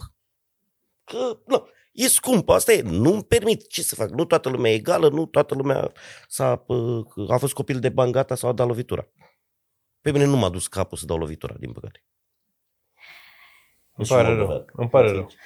[1.03, 1.67] Că, nu
[1.99, 2.81] E scump, asta e.
[2.81, 4.09] Nu-mi permit ce să fac.
[4.09, 5.91] Nu toată lumea e egală, nu toată lumea
[6.27, 6.65] s-a,
[7.27, 9.07] a fost copil de bani gata sau a dat lovitura.
[10.01, 12.03] Pe mine nu m-a dus capul să dau lovitura, din păcate.
[13.95, 14.65] Îmi pare rău.
[14.73, 15.29] Îmi pare rău.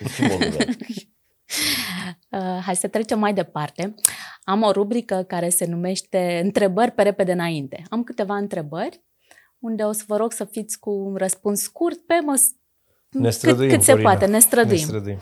[2.30, 3.96] Uh, hai să trecem mai departe.
[4.44, 7.84] Am o rubrică care se numește Întrebări pe repede înainte.
[7.90, 9.04] Am câteva întrebări
[9.60, 12.56] unde o să vă rog să fiți cu un răspuns scurt pe măs-
[13.10, 14.80] ne străduim, cât, cât se poate, ne străduim.
[14.80, 15.20] ne străduim.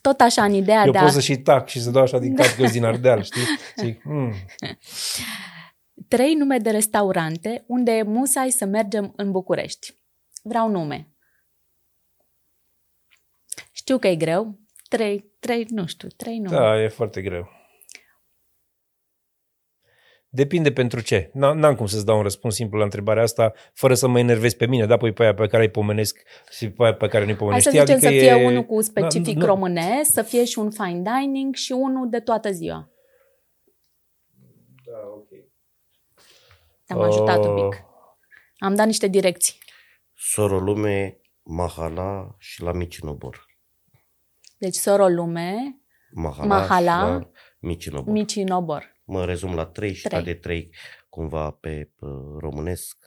[0.00, 1.10] Tot așa, în ideea Eu de pot a...
[1.10, 3.42] să și tac și să dau așa din cap că din Ardeal, știi?
[3.76, 4.32] Zic, mm.
[6.08, 9.98] Trei nume de restaurante unde e musai să mergem în București.
[10.42, 11.08] Vreau nume.
[13.72, 14.58] Știu că e greu.
[14.88, 16.56] Trei, trei, nu știu, trei nume.
[16.56, 17.59] Da, e foarte greu.
[20.32, 21.30] Depinde pentru ce.
[21.32, 24.66] N-am cum să-ți dau un răspuns simplu la întrebarea asta, fără să mă enervezi pe
[24.66, 27.36] mine, da, păi pe aia pe care îi pomenesc și pe aia pe care nu-i
[27.36, 27.68] pomenești.
[27.68, 28.46] Hai să zicem adică să fie e...
[28.46, 32.50] unul cu specific na, românesc, să fie și un fine dining și unul de toată
[32.50, 32.90] ziua.
[34.84, 35.28] Da, ok.
[36.86, 37.46] Te-am ajutat uh...
[37.46, 37.84] un pic.
[38.58, 39.54] Am dat niște direcții.
[40.14, 43.46] Sorolume, Mahala și la Micinobor.
[44.58, 45.80] Deci Sorolume,
[46.12, 48.12] Mahala, Mahala Micinobor.
[48.12, 50.74] Micinobor mă rezum la trei și de trei
[51.08, 52.06] cumva pe, pe
[52.38, 53.06] românesc,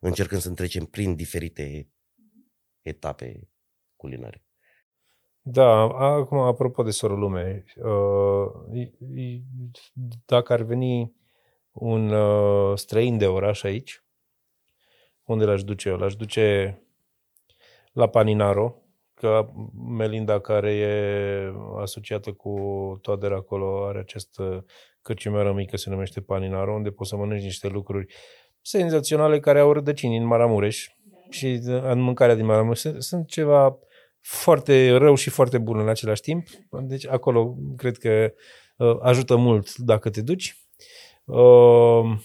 [0.00, 1.90] încercând să trecem prin diferite
[2.82, 3.48] etape
[3.96, 4.44] culinare.
[5.42, 8.50] Da, acum apropo de soră lume, uh,
[10.26, 11.14] dacă ar veni
[11.72, 14.04] un uh, străin de oraș aici,
[15.24, 15.96] unde l-aș duce eu?
[15.96, 16.78] L-aș duce
[17.92, 18.82] la Paninaro,
[19.20, 19.48] că
[19.88, 20.92] Melinda, care e
[21.80, 22.54] asociată cu
[23.02, 24.64] Toader acolo, are această
[25.02, 28.14] cărciumeară mică, se numește Paninaro, unde poți să mănânci niște lucruri
[28.60, 30.86] senzaționale care au rădăcini în Maramureș
[31.30, 32.78] și în mâncarea din Maramureș.
[32.78, 33.78] Sunt, sunt ceva
[34.20, 36.46] foarte rău și foarte bun în același timp.
[36.70, 38.32] Deci acolo cred că
[38.76, 40.56] uh, ajută mult dacă te duci.
[41.24, 42.18] Uh,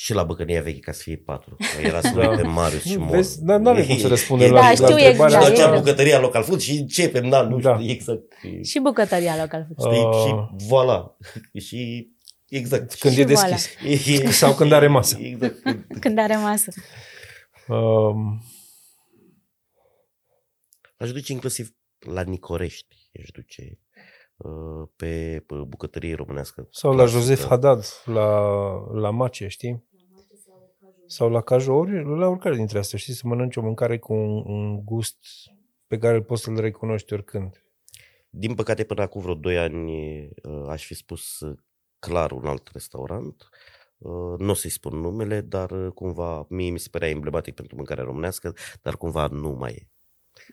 [0.00, 1.56] și la băcănia veche ca să fie patru.
[1.82, 2.28] Era să da.
[2.28, 3.10] pe Marius și Mor.
[3.10, 5.32] Vezi, dar nu avem cum să răspundem Da, la, știu la întrebare.
[5.32, 5.48] exact.
[5.48, 7.78] Exact, Da, la bucătăria local food și începem, da, nu Da.
[7.78, 8.32] știu exact.
[8.64, 9.92] Și bucătăria local food.
[9.94, 10.04] Știi?
[10.06, 10.14] Uh.
[10.24, 11.16] Și voilà.
[11.66, 12.08] Și
[12.48, 12.94] exact.
[12.94, 13.26] Când Și e voilà.
[13.26, 14.36] deschis.
[14.36, 15.18] Sau când are masă.
[15.20, 15.56] Exact.
[16.00, 16.72] Când are masă.
[17.68, 18.42] Um,
[20.96, 22.96] Aș duce inclusiv la Nicorești.
[23.22, 23.78] Aș duce
[24.36, 26.68] uh, pe pe bucătărie românească.
[26.70, 27.18] sau la clasică.
[27.20, 28.38] Josef Haddad, la,
[28.92, 29.87] la Mace, știi?
[31.08, 33.14] Sau la Caju, ori, la oricare dintre astea, știi?
[33.14, 35.16] Să mănânci o mâncare cu un, un gust
[35.86, 37.62] pe care poți să-l recunoști oricând.
[38.30, 39.92] Din păcate, până acum vreo 2 ani
[40.42, 41.58] uh, aș fi spus uh,
[41.98, 43.48] clar un alt restaurant.
[43.98, 47.76] Uh, Nu o să-i spun numele, dar uh, cumva mie mi se părea emblematic pentru
[47.76, 49.88] mâncarea românească, dar cumva nu mai e.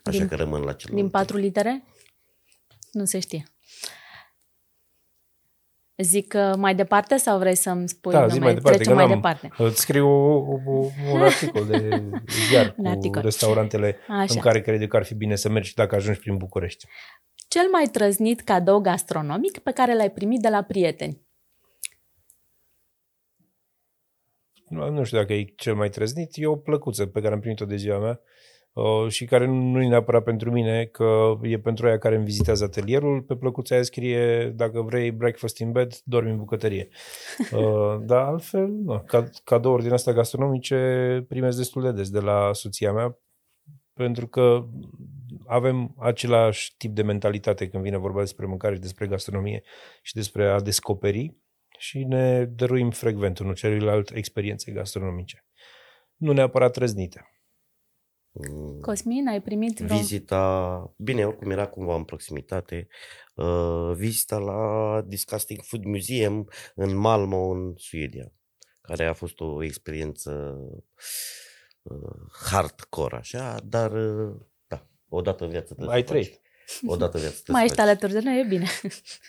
[0.03, 1.83] Așa Din- că rămân la cel Din patru litere?
[2.91, 3.43] Nu se știe.
[5.97, 8.31] Zic uh, mai departe sau vrei să-mi spui Da, nume?
[8.33, 9.63] zi mai departe, Trecem că mai n-am- departe.
[9.63, 12.03] Îți scriu o- o- un articol de
[12.49, 13.21] ziar Un cu articol.
[13.21, 14.33] restaurantele Așa.
[14.33, 16.85] în care crede că ar fi bine să mergi dacă ajungi prin București.
[17.47, 21.21] Cel mai trăznit cadou gastronomic pe care l-ai primit de la prieteni.
[24.69, 27.65] Nu nu știu dacă e cel mai trăznit, e o plăcuță pe care am primit-o
[27.65, 28.17] de ziua mea uh,
[29.07, 32.63] și care nu nu e neapărat pentru mine, că e pentru aia care îmi vizitează
[32.63, 33.21] atelierul.
[33.21, 36.87] Pe plăcuța aia scrie, dacă vrei breakfast in bed, dormi în bucătărie.
[37.51, 39.03] Uh, Dar altfel, nu.
[39.05, 43.19] Ca- cadouri din astea gastronomice primesc destul de des de la soția mea,
[43.93, 44.65] pentru că
[45.47, 49.63] avem același tip de mentalitate când vine vorba despre mâncare și despre gastronomie
[50.01, 51.35] și despre a descoperi
[51.77, 55.45] și ne dăruim frecvent unul celuilalt experiențe gastronomice.
[56.15, 57.34] Nu neapărat răznite.
[58.35, 58.79] Mm.
[58.79, 59.97] Cosmin, ai primit vreo...
[59.97, 62.87] Vizita, bine, oricum era cumva în proximitate,
[63.33, 68.31] uh, vizita la Disgusting Food Museum în Malmö, în Suedia,
[68.81, 70.57] care a fost o experiență
[71.81, 74.35] uh, hardcore, așa, dar, uh,
[74.67, 76.23] da, odată în viață trebuie Ai să faci.
[76.23, 76.41] trăit.
[76.85, 77.87] Odată în viață trebuie Mai să ești faci.
[77.87, 78.65] alături de noi, e bine.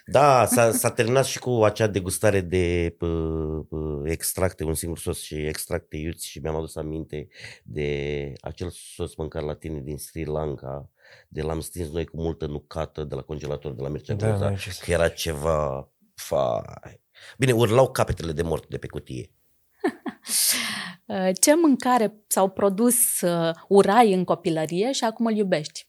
[0.06, 5.22] Da, s-a, s-a terminat și cu acea degustare de p- p- extracte, un singur sos
[5.22, 7.28] și extracte iuți și mi-am adus aminte
[7.62, 10.90] de acel sos mâncat la tine din Sri Lanka,
[11.28, 14.44] de l-am stins noi cu multă nucată de la congelator de la Mircea Da, Groza,
[14.44, 15.90] n-ai ce să- că era ceva...
[16.14, 17.00] Fai.
[17.38, 19.30] Bine, urlau capetele de mort de pe cutie.
[21.06, 25.88] Uh, Ce mâncare sau produs uh, urai în copilărie și acum îl iubești?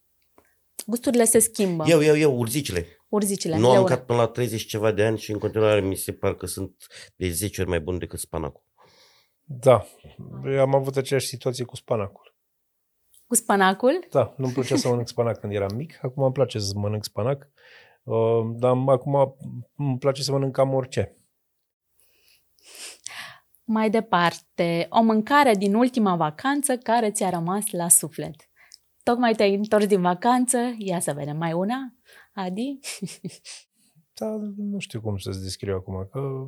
[0.89, 1.83] Gusturile se schimbă.
[1.87, 2.85] Eu, eu, eu, urzicile.
[3.09, 3.55] Urzicile.
[3.55, 3.81] Nu le am urai.
[3.81, 6.45] mâncat până la 30 și ceva de ani și în continuare mi se par că
[6.45, 8.63] sunt de 10 ori mai bun decât spanacul.
[9.43, 9.85] Da,
[10.45, 12.35] eu am avut aceeași situație cu spanacul.
[13.27, 14.07] Cu spanacul?
[14.09, 17.49] Da, nu-mi plăcea să mănânc spanac când eram mic, acum îmi place să mănânc spanac,
[18.03, 19.35] uh, dar acum
[19.75, 21.15] îmi place să mănânc cam orice.
[23.63, 28.46] Mai departe, o mâncare din ultima vacanță care ți-a rămas la suflet.
[29.07, 31.95] Tocmai te-ai întors din vacanță, ia să vedem mai una,
[32.33, 32.79] Adi?
[34.19, 36.47] Dar nu știu cum să-ți descriu acum, că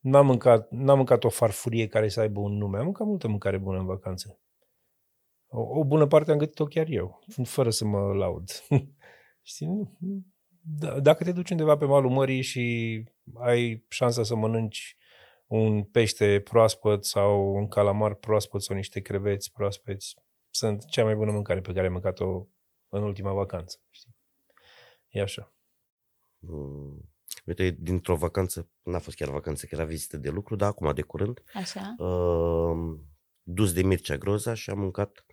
[0.00, 2.78] n-am mâncat, n-am mâncat o farfurie care să aibă un nume.
[2.78, 4.40] Am mâncat multă mâncare bună în vacanță.
[5.46, 8.48] O, o bună parte am gătit-o chiar eu, fără să mă laud.
[9.42, 10.24] Știi, nu- nu-
[10.60, 13.04] da, dacă te duci undeva pe malul mării și
[13.34, 14.96] ai șansa să mănânci
[15.46, 20.14] un pește proaspăt sau un calamar proaspăt sau niște creveți proaspeți,
[20.50, 22.46] sunt cea mai bună mâncare pe care am mâncat-o
[22.88, 23.78] în ultima vacanță.
[23.90, 24.16] Știi?
[25.08, 25.52] E așa.
[26.38, 27.10] Mm.
[27.44, 31.02] Uite, dintr-o vacanță, n-a fost chiar vacanță, că era vizită de lucru, dar acum de
[31.02, 31.94] curând, Așa?
[31.98, 32.98] uh,
[33.42, 35.24] dus de Mircea Groza și am mâncat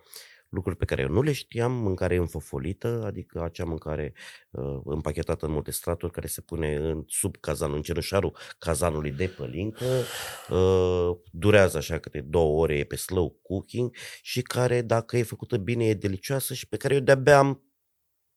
[0.48, 4.12] lucruri pe care eu nu le știam, mâncare înfofolită, adică acea mâncare
[4.50, 9.26] uh, împachetată în multe straturi care se pune în, sub cazanul, în cenușarul cazanului de
[9.26, 9.84] pălincă,
[10.50, 15.56] uh, durează așa câte două ore, e pe slow cooking și care, dacă e făcută
[15.56, 17.65] bine, e delicioasă și pe care eu de-abia am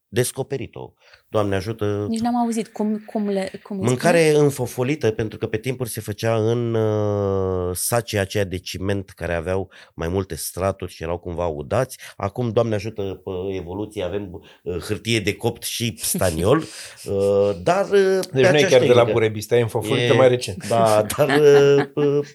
[0.09, 0.93] descoperit-o.
[1.27, 3.51] Doamne ajută, Nici n-am auzit cum, cum le...
[3.63, 8.57] Cum îi Mâncare înfofolită, pentru că pe timpuri se făcea în uh, saci aceia de
[8.57, 11.97] ciment care aveau mai multe straturi și erau cumva udați.
[12.15, 16.57] Acum, Doamne ajută, pe evoluție avem uh, hârtie de copt și staniol,
[17.05, 17.89] uh, dar...
[17.89, 19.11] Uh, pe Deci nu e aceeași chiar de la tehnică.
[19.11, 20.67] Burebista, e înfăfurită E- mai recent.
[20.67, 21.39] Da, dar...
[21.39, 22.27] Uh, uh,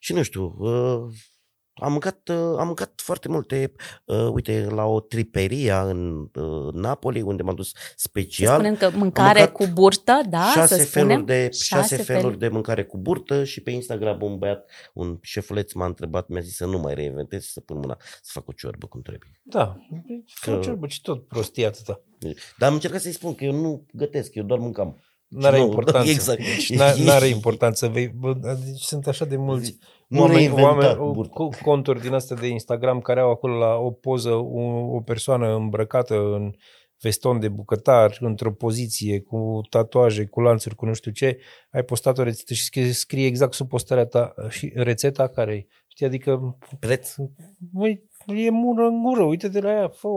[0.00, 1.14] și nu știu, uh,
[1.80, 3.72] am mâncat, uh, am mâncat foarte multe,
[4.04, 8.54] uh, uite, la o triperia în uh, Napoli, unde m-am dus Să special.
[8.54, 10.50] spunem că mâncare mâncat cu burtă, da?
[10.54, 11.06] șase să spunem.
[11.08, 12.38] feluri de, șase, Șase feluri feluri.
[12.38, 16.56] de mâncare cu burtă și pe Instagram un băiat, un șefuleț m-a întrebat, mi-a zis
[16.56, 19.40] să nu mai reinventez și să pun mâna să fac o ciorbă cum trebuie.
[19.42, 19.76] Da,
[20.40, 20.60] Că- că...
[20.62, 22.00] cel și tot prostie atâta.
[22.58, 25.00] Dar am încercat să-i spun că eu nu gătesc, eu doar mâncam.
[25.28, 26.10] N-are Nu, importanță.
[26.16, 26.38] exact.
[26.38, 27.88] Deci n- n-are importanță.
[27.88, 28.32] Vei, bă,
[28.64, 29.78] deci sunt așa de mulți
[30.10, 31.32] Nu oameni, reinventat oameni burta.
[31.32, 34.60] cu conturi din astea de Instagram care au acolo la o poză o,
[34.94, 36.52] o persoană îmbrăcată în
[37.00, 41.38] veston de bucătar, într-o poziție, cu tatuaje, cu lanțuri, cu nu știu ce,
[41.70, 45.66] ai postat o rețetă și scrie, scrie exact sub postarea ta și rețeta care e.
[45.86, 47.14] Știi, adică, Preț.
[47.72, 50.08] băi, e mură în gură, uite-te la ea, fă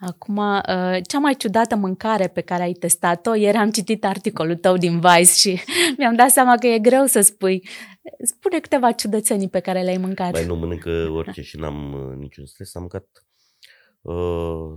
[0.00, 4.76] Acum, uh, cea mai ciudată mâncare pe care ai testat-o, ieri am citit articolul tău
[4.76, 5.60] din Vice și
[5.98, 7.68] mi-am dat seama că e greu să spui.
[8.24, 10.32] Spune câteva ciudățenii pe care le-ai mâncat.
[10.32, 12.74] Mai nu mănâncă orice și n-am uh, niciun stres.
[12.74, 13.27] Am mâncat Uh,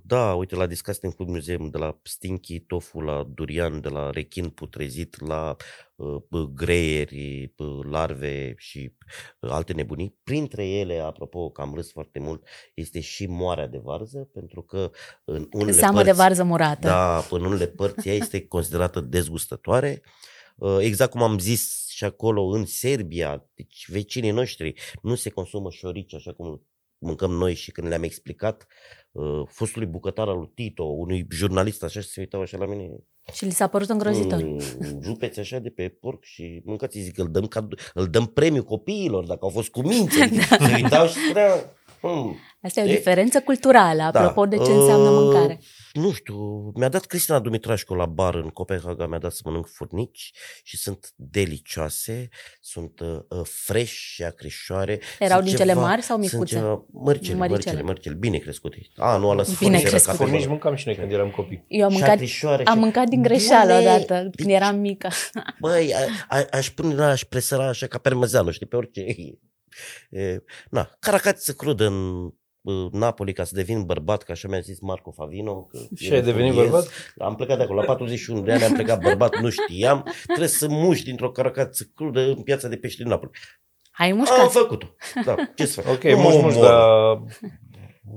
[0.03, 4.49] da, uite, la Disgusting Food Museum, de la stinky tofu la durian, de la rechin
[4.49, 5.55] putrezit la
[5.95, 8.93] uh, bă, greieri, bă, larve și
[9.39, 10.15] uh, alte nebunii.
[10.23, 14.91] Printre ele, apropo, că am râs foarte mult, este și moarea de varză, pentru că
[15.23, 16.87] în unele Seamă părți, de varză murată.
[16.87, 20.01] Da, în unele părți ea este considerată dezgustătoare.
[20.55, 25.69] Uh, Exact cum am zis și acolo în Serbia, deci vecinii noștri nu se consumă
[25.69, 26.65] șorici așa cum
[27.01, 28.65] mâncăm noi și când le-am explicat
[29.11, 32.89] uh, fostului bucătar al lui Tito, unui jurnalist așa și se uitau așa la mine,
[33.33, 34.43] Și li s-a părut îngrozitor.
[34.43, 34.59] mm,
[35.03, 39.25] rupeți așa de pe porc și mâncați, zic, îl dăm, cad- îl dăm premiu copiilor
[39.25, 40.29] dacă au fost cu minte.
[40.49, 40.65] Da.
[40.67, 45.09] Se uitau și spuneau, mm, Asta e o E- diferență culturală, apropo de ce înseamnă
[45.09, 45.59] Uh, mâncare.
[45.93, 46.35] Nu știu,
[46.75, 50.31] mi-a dat Cristina Dumitrașcu la bar în Copenhaga, mi-a dat să mănânc furnici
[50.63, 52.29] și sunt delicioase,
[52.61, 54.99] sunt uh, uh, fresh și acrișoare.
[55.19, 56.55] Erau sunt din cele ceva- mari sau Sunt micuțe?
[56.55, 57.37] ceva, mărcele, Măricele.
[57.37, 58.77] măricele, măricele, bine crescute.
[58.95, 60.15] A, nu, ăla Bine bine crescute.
[60.17, 61.65] Furnici mâncam și noi când eram copii.
[61.67, 62.63] Eu am și mâncat, acrișoare.
[62.63, 63.79] am și- mâncat din greșeală Bune!
[63.89, 65.09] odată, când Deci, eram mică.
[65.59, 65.93] Băi,
[66.27, 69.05] a, a, aș pune la, aș presăra așa ca parmezeanul, știi, pe orice.
[70.09, 72.23] E, na, caracață crudă în
[72.61, 75.63] uh, Napoli ca să devin bărbat, că așa mi-a zis Marco Favino.
[75.63, 76.71] Că Și eu ai devenit refugiez.
[76.71, 76.89] bărbat?
[77.17, 80.05] Am plecat de acolo, la 41 de ani am plecat bărbat, nu știam.
[80.25, 83.31] Trebuie să muști dintr-o caracață crudă în piața de pești din Napoli.
[83.91, 84.51] Ai Am mușcat.
[84.51, 84.95] făcut-o.
[85.25, 85.93] Da, ce să fac?
[85.93, 86.65] Ok, Nu mă muș, muș, omor.
[86.65, 87.21] dar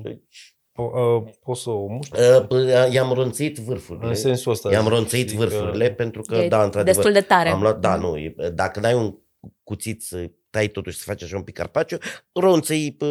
[0.02, 0.92] Deci, po-
[1.24, 2.20] uh, poți să o muști?
[2.20, 4.06] uh, bă, i-am ronțit vârfurile.
[4.08, 4.70] În sensul ăsta.
[4.72, 7.48] I-am ronțit Știi că- vârfurile pentru că, E da, într-adevăr, destul de tare.
[7.48, 9.14] Am luat, da, nu, e- dacă n-ai un
[9.62, 11.98] cuțit să tai totuși să faci așa un pic carpaciu,
[12.32, 13.06] ronțăi pe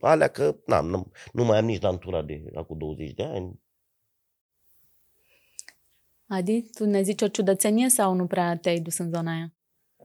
[0.00, 3.60] alea că na, nu, nu mai am nici dantura de acum 20 de ani.
[6.26, 9.54] Adi, tu ne zici o ciudățenie sau nu prea te-ai dus în zona aia?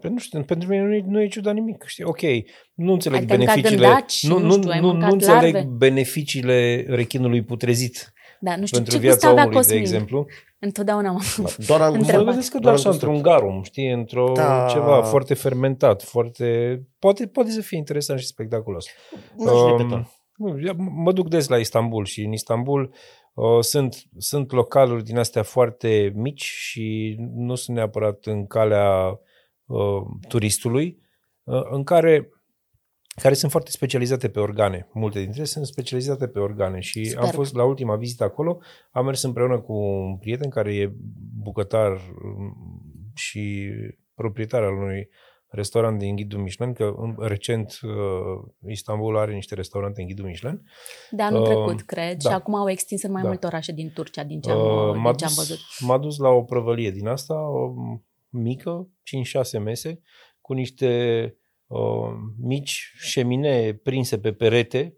[0.02, 1.84] Păi nu știu, pentru mine nu e, nu e ciudat nimic.
[1.84, 2.04] Știi?
[2.04, 2.22] Ok,
[2.74, 3.86] nu înțeleg Adică ai mâncat beneficiile.
[3.86, 5.70] gândaci, nu, nu nu, știu, ai nu, mâncat nu înțeleg larve?
[5.70, 9.76] beneficiile rechinului putrezit Da, nu știu pentru ce viața gust avea omului, Cosmin.
[9.78, 10.26] de exemplu.
[10.60, 11.22] Întotdeauna am
[11.68, 12.26] Doar am Mă Întrebat.
[12.26, 13.08] gândesc că doar am așa gustat.
[13.10, 14.66] într-un garum, știi, într-o Da.
[14.70, 16.80] ceva foarte fermentat, foarte...
[17.00, 18.86] Poate, poate să fie interesant și spectaculos.
[19.38, 20.08] Nu știu Um,
[20.38, 22.94] nu, eu mă duc des la Istanbul și în Istanbul
[23.34, 29.20] uh, sunt, sunt localuri din astea foarte mici și nu sunt neapărat în calea
[29.66, 30.98] uh, turistului,
[31.44, 32.30] uh, în care
[33.22, 34.88] care sunt foarte specializate pe organe.
[34.94, 37.24] Multe dintre ele sunt specializate pe organe și Super.
[37.24, 38.60] am fost la ultima vizită acolo,
[38.92, 40.94] am mers împreună cu un prieten care e
[41.44, 41.92] bucătar
[42.24, 42.82] um,
[43.16, 43.70] și
[44.16, 45.10] proprietar al unui
[45.50, 50.62] restaurant din ghidul Michelin, că um, recent uh, Istanbul are niște restaurante în ghidul Michelin.
[51.12, 52.30] de anul Um, trecut, cred, da.
[52.30, 53.28] și acum au extins în mai Da.
[53.28, 55.60] multe orașe din Turcia, din ce am, Uh, din m-a, ce am dus, văzut.
[55.80, 57.74] m-a dus la o prăvălie din asta, o
[58.30, 60.02] mică, 5-6 mese,
[60.42, 61.36] cu niște
[61.68, 62.10] uh,
[62.40, 64.98] mici șeminee prinse pe perete,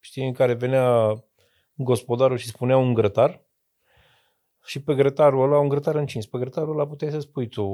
[0.00, 1.12] știi, în care venea
[1.74, 3.46] gospodarul și spunea un grătar
[4.64, 7.64] și pe grătarul ăla, un grătar încins, pe grătarul ăla puteai să spui tu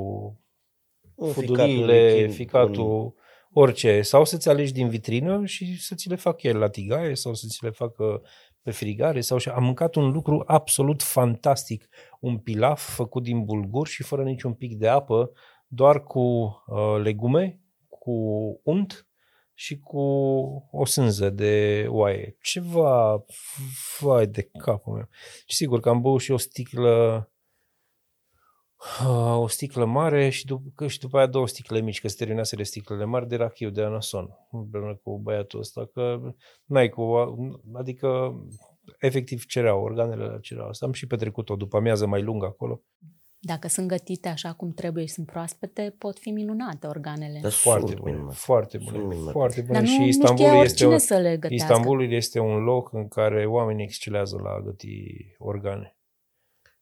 [1.14, 3.14] Un fuduriile, ficatul, ficatul,
[3.52, 7.34] orice, sau să-ți alegi din vitrină și să ți le facă el la tigaie sau
[7.34, 8.22] să ți le facă
[8.62, 11.88] pe frigare sau și am mâncat un lucru absolut fantastic,
[12.20, 15.30] un pilaf făcut din bulgur și fără niciun pic de apă,
[15.66, 17.61] doar cu uh, legume,
[18.02, 18.12] cu
[18.64, 19.06] unt
[19.54, 20.00] și cu
[20.70, 22.36] o sânză de oaie.
[22.42, 23.24] Ceva,
[24.00, 25.08] vai de capul meu.
[25.46, 27.26] Și sigur că am băut și o sticlă
[29.00, 32.56] Ah, o sticlă mare și după, și după aia două sticle mici, că se terminase
[32.56, 36.20] de sticlele mari de rachiu de anason, împreună cu băiatul ăsta, că
[36.64, 37.02] n-ai cu,
[37.72, 38.34] adică
[38.98, 40.86] efectiv cereau, organele la cereau asta.
[40.86, 42.82] Am și petrecut o după amiază mai lungă acolo.
[43.44, 47.38] Dacă sunt gătite așa cum trebuie și sunt proaspete, pot fi minunate organele.
[47.42, 48.36] Dar Foarte sunt bune, minunate.
[48.38, 49.30] foarte Sunt bune, minunate.
[49.32, 49.72] foarte bune.
[49.78, 51.54] Dar nu, și nu Istanbulul știe este, oricine un, să le gătească.
[51.54, 55.04] Istanbulul este un loc în care oamenii excelează la a găti
[55.38, 55.96] organe.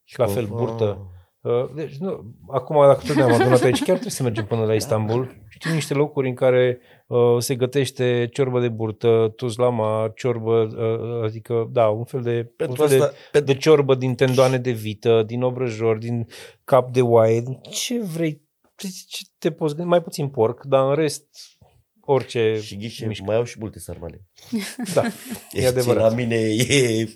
[0.04, 1.10] Și la fel, Cumva- burtă.
[1.40, 4.74] Uh, Deci, nu, acum, dacă tot ne-am adunat aici, chiar trebuie să mergem până la
[4.74, 5.36] Istanbul.
[5.48, 11.68] Știi niște locuri în care uh, se gătește ciorbă de burtă, tuzlama, ciorbă, uh, adică,
[11.72, 15.22] da, un fel de, Pentru un fel asta, de, de ciorbă din tendoane de vită,
[15.26, 16.26] din obrăjor, din
[16.64, 18.42] cap de oaie, din ce vrei,
[18.76, 21.26] ce, ce te poți gândi, mai puțin porc, dar în rest,
[22.00, 23.24] orice și ghișe, mișcă.
[23.26, 24.24] mai au și multe sarmale.
[24.94, 25.02] Da,
[25.52, 26.02] Deci, e adevărat.
[26.10, 27.08] La mine e...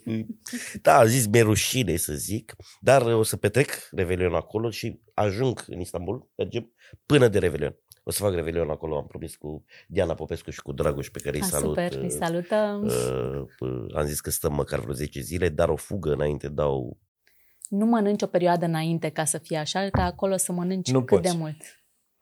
[0.83, 5.65] Da, am zis, mi-e rușine să zic, dar o să petrec Revelion acolo și ajung
[5.67, 6.73] în Istanbul, mergem
[7.07, 7.77] până de Revelion.
[8.03, 11.37] O să fac Revelion acolo, am promis cu Diana Popescu și cu Dragoș pe care
[11.37, 11.69] îi Ah, salut.
[11.69, 12.83] super, îi uh, salutăm.
[12.83, 16.99] uh, uh, am zis că stăm măcar vreo 10 zile, dar o fugă înainte dau...
[17.69, 21.09] Nu mănânci o perioadă înainte ca să fie așa, ca acolo să mănânci Nu cât
[21.09, 21.33] poți.
[21.33, 21.57] de mult.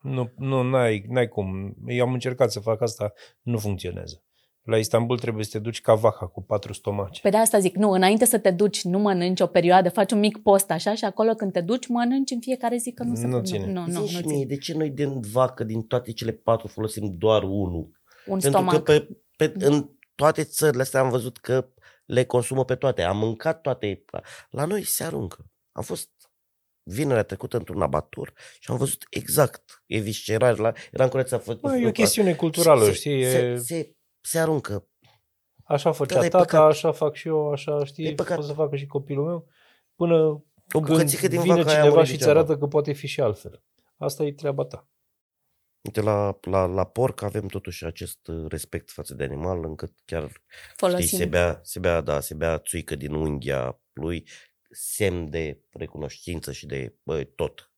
[0.02, 1.74] Nu, nu n-ai, n-ai cum.
[1.86, 4.22] Eu am încercat să fac asta, nu funcționează.
[4.62, 7.20] La Istanbul trebuie să te duci ca vaca cu patru stomaci.
[7.20, 10.18] Pe de asta zic, nu, înainte să te duci, nu mănânci o perioadă, faci un
[10.18, 13.26] mic post așa și acolo când te duci, mănânci în fiecare zi că nu se
[13.26, 13.72] Nu nu, ține.
[13.72, 14.34] nu, nu, Zi nu și ține.
[14.34, 17.90] mie, de ce noi din vacă, din toate cele patru, folosim doar unul?
[18.26, 18.74] Un Pentru stomac.
[18.74, 19.08] că pe,
[19.48, 21.68] pe, în toate țările astea am văzut că
[22.06, 23.02] le consumă pe toate.
[23.02, 24.04] Am mâncat toate.
[24.50, 25.46] La noi se aruncă.
[25.72, 26.10] Am fost
[26.82, 30.56] vinerea trecută într-un abatur și am văzut exact eviscerare.
[30.56, 33.24] La, eram curăț să fă, Bă, e o chestiune culturală, se, știi?
[33.24, 34.88] Se, E, se, se aruncă.
[35.64, 36.70] așa făcea Dar e tata, păcat.
[36.70, 38.36] așa fac și eu, așa E știi, păcat.
[38.36, 39.46] pot să facă și copilul meu.
[39.94, 42.38] Până O când bucățică din vine vacă aia a cineva murit și îți degeaba.
[42.44, 43.62] arată că poate fi și altfel.
[43.96, 44.86] Asta e treaba ta.
[45.86, 50.22] Uite, la, la, la porc avem totuși acest uh, respect față de animal, încât chiar
[50.28, 50.40] știi,
[50.76, 51.18] Folosim.
[51.18, 54.28] se bea, se bea, da, se bea țuică din unghia lui,
[54.72, 57.72] semn de recunoștință și de bă, tot.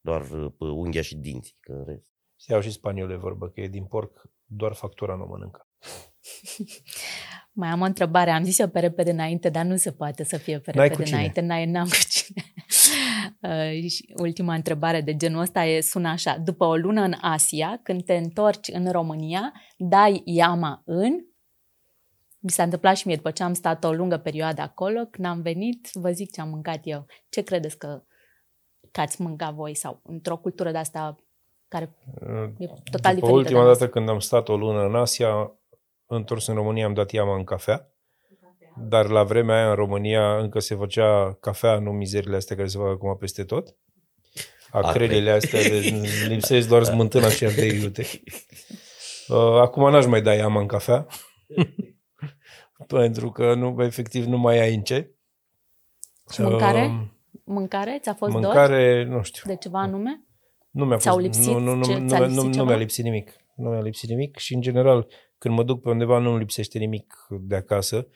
[0.00, 1.56] Doar uh, unghia și dinții.
[1.60, 2.06] Că în rest.
[2.36, 5.68] Se iau și spaniole vorbă că e din porc, doar factura nu mănâncă.
[7.52, 10.36] Mai am o întrebare, am zis eu pe repede înainte, dar nu se poate să
[10.36, 11.16] fie pe N-ai repede cu cine.
[11.16, 12.42] înainte, n-ai, n-am cu cine.
[13.40, 16.38] Uh, și ultima întrebare de genul ăsta e, sună așa.
[16.38, 21.27] După o lună în Asia, când te întorci în România, dai iama în...
[22.38, 25.40] Mi s-a întâmplat și mie după ce am stat o lungă perioadă acolo, când am
[25.42, 27.06] venit, vă zic ce am mâncat eu.
[27.28, 28.02] Ce credeți că,
[28.90, 31.16] că ați mâncat voi sau într-o cultură de asta
[31.68, 31.94] care
[32.58, 33.88] e total După diferită ultima de dată noastră?
[33.88, 35.52] când am stat o lună în Asia,
[36.06, 37.92] întors în România am dat iama în cafea,
[38.76, 42.78] dar la vremea aia în România încă se făcea cafea, nu mizerile astea care se
[42.78, 43.76] fac acum peste tot.
[44.70, 48.06] Acrelele astea, de, lipsesc doar smântâna și ardei iute.
[49.28, 51.06] Uh, Acum n-aș mai da iama în cafea,
[52.86, 55.10] pentru că nu, efectiv nu mai ai în ce.
[56.32, 56.84] Și mâncare?
[56.86, 57.06] Uh,
[57.44, 57.98] Mâncare?
[58.02, 59.42] Ți-a fost dor Mâncare, nu știu.
[59.46, 60.24] de ceva anume?
[60.70, 61.46] Nu mi-a Ți-au fost, lipsit?
[61.52, 62.64] nu, nu, nu, Ce- nu, ți-a nu, lipsit nu, ceva?
[62.64, 63.32] mi-a lipsit nimic.
[63.56, 65.06] Nu mi-a lipsit nimic și, în general,
[65.38, 68.12] când mă duc pe undeva, nu îmi lipsește nimic de acasă, uh,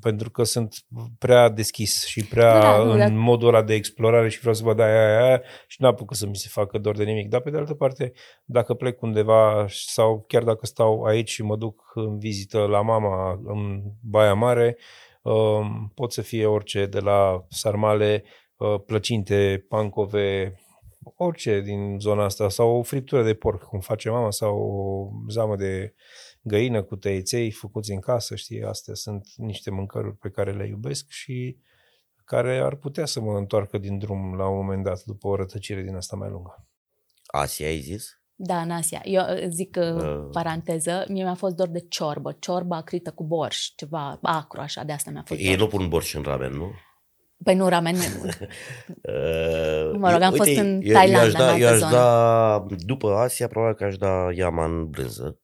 [0.00, 0.74] pentru că sunt
[1.18, 4.62] prea deschis și prea Da, nu, în dar- modul ăla de explorare și vreau să
[4.62, 7.28] văd aia, aia, aia și nu apucă să mi se facă dor de nimic.
[7.28, 8.12] Dar, pe de altă parte,
[8.44, 13.40] dacă plec undeva sau chiar dacă stau aici și mă duc în vizită la mama
[13.44, 14.76] în Baia Mare,
[15.22, 15.60] uh,
[15.94, 18.24] pot să fie orice, de la sarmale,
[18.56, 20.58] uh, plăcinte, pancove,
[21.16, 25.56] orice din zona asta, sau o friptură de porc, cum face mama, sau o zamă
[25.56, 25.94] de
[26.44, 31.04] găină cu tăieței făcuți în casă, știi, astea sunt niște mâncăruri pe care le iubesc
[31.08, 31.58] și
[32.24, 35.82] care ar putea să mă întoarcă din drum la un moment dat, după o rătăcire
[35.82, 36.66] din asta mai lungă.
[37.26, 38.18] Asia, ai zis?
[38.36, 39.00] Da, în Asia.
[39.04, 40.28] Eu uh, zic uh, Uh.
[40.32, 44.92] paranteză, mie mi-a fost dor de ciorbă, ciorbă acrită cu borș, ceva acru așa, de
[44.92, 45.58] asta mi-a fost Ei dor.
[45.58, 46.70] nu pun borș în ramen, nu?
[47.44, 48.02] Păi nu, ramen, nu.
[48.88, 51.84] Uh, Mă rog, am uite, fost în eu, Thailanda, eu aș da, în eu altă
[51.84, 51.92] aș zonă.
[51.92, 55.40] da, după Asia, probabil că aș da iama în brânză,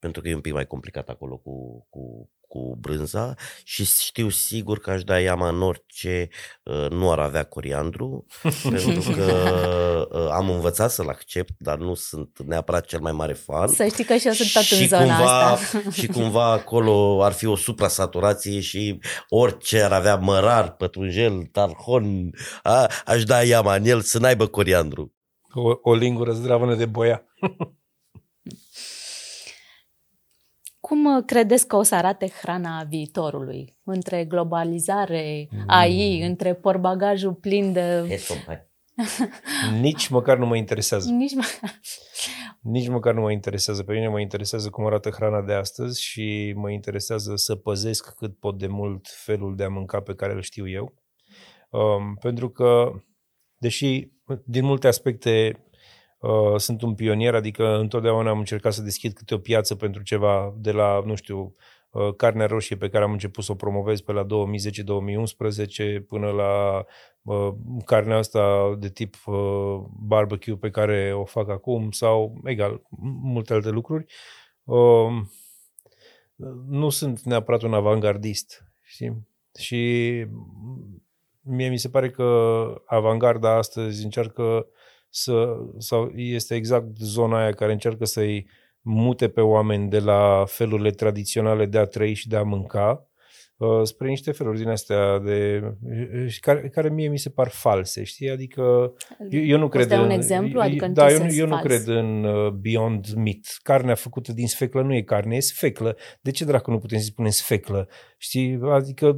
[0.00, 3.34] pentru că e un pic mai complicat acolo cu, cu, cu brânza
[3.64, 6.28] și știu sigur că aș da iama în orice
[6.62, 8.26] uh, nu ar avea coriandru,
[8.70, 13.68] pentru că uh, am învățat să-l accept, dar nu sunt neapărat cel mai mare fan.
[13.68, 15.90] Să știi că și eu sunt tot în și zona cumva, asta.
[16.00, 18.98] și cumva acolo ar fi o suprasaturație și
[19.28, 22.30] orice ar avea mărar, pătrunjel, tarhon,
[22.62, 25.14] a, aș da iama în el să n-aibă coriandru.
[25.52, 27.24] O, o lingură zdravănă de boia.
[30.90, 33.76] Cum uh, credeți că o să arate hrana viitorului?
[33.84, 35.64] Între globalizare, Mm.
[35.66, 38.04] AI, între porbagajul plin de...
[38.08, 38.68] Hai să mai-
[39.80, 41.10] Nici măcar nu mă interesează.
[41.10, 41.42] Nici mă...
[42.74, 43.82] Nici măcar nu mă interesează.
[43.82, 48.38] Pe mine mă interesează cum arată hrana de astăzi și mă interesează să păzesc cât
[48.38, 50.94] pot de mult felul de a mânca pe care îl știu eu.
[51.70, 52.90] Um, pentru că,
[53.56, 54.08] deși
[54.44, 55.64] din multe aspecte
[56.20, 60.54] uh, sunt un pionier, adică întotdeauna am încercat să deschid câte o piață pentru ceva
[60.56, 61.54] de la, nu știu,
[61.90, 66.84] uh, carnea roșie pe care am început să o promovez pe la 2010-2011 până la
[67.22, 67.54] uh,
[67.84, 72.82] carnea asta de tip uh, barbecue pe care o fac acum sau, egal,
[73.22, 74.04] multe alte lucruri.
[74.64, 75.08] Uh,
[76.68, 79.28] nu sunt neapărat un avangardist, știi?
[79.58, 80.06] Și
[81.40, 84.66] mie mi se pare că avangarda astăzi încearcă
[85.10, 88.46] să, sau este exact zona aia care încearcă să-i
[88.80, 93.10] mute pe oameni de la felurile tradiționale de a trăi și de a mânca
[93.56, 95.62] uh, spre niște feluri din astea de,
[96.40, 98.30] care, care mie mi se par false, știi?
[98.30, 98.92] Adică
[99.30, 100.04] eu, eu nu Poți cred da în...
[100.04, 100.60] un exemplu?
[100.60, 101.64] Adică în da, ce eu, sens eu nu fals?
[101.64, 103.58] cred în uh, Beyond Meat.
[103.62, 105.96] Carnea făcută din sfeclă nu e carne, e sfeclă.
[106.20, 107.88] De ce dracu nu putem să spunem sfeclă?
[108.18, 108.60] Știi?
[108.62, 109.16] Adică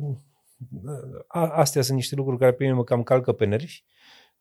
[1.27, 3.83] a, astea sunt niște lucruri care pe mine mă cam calcă pe nervi.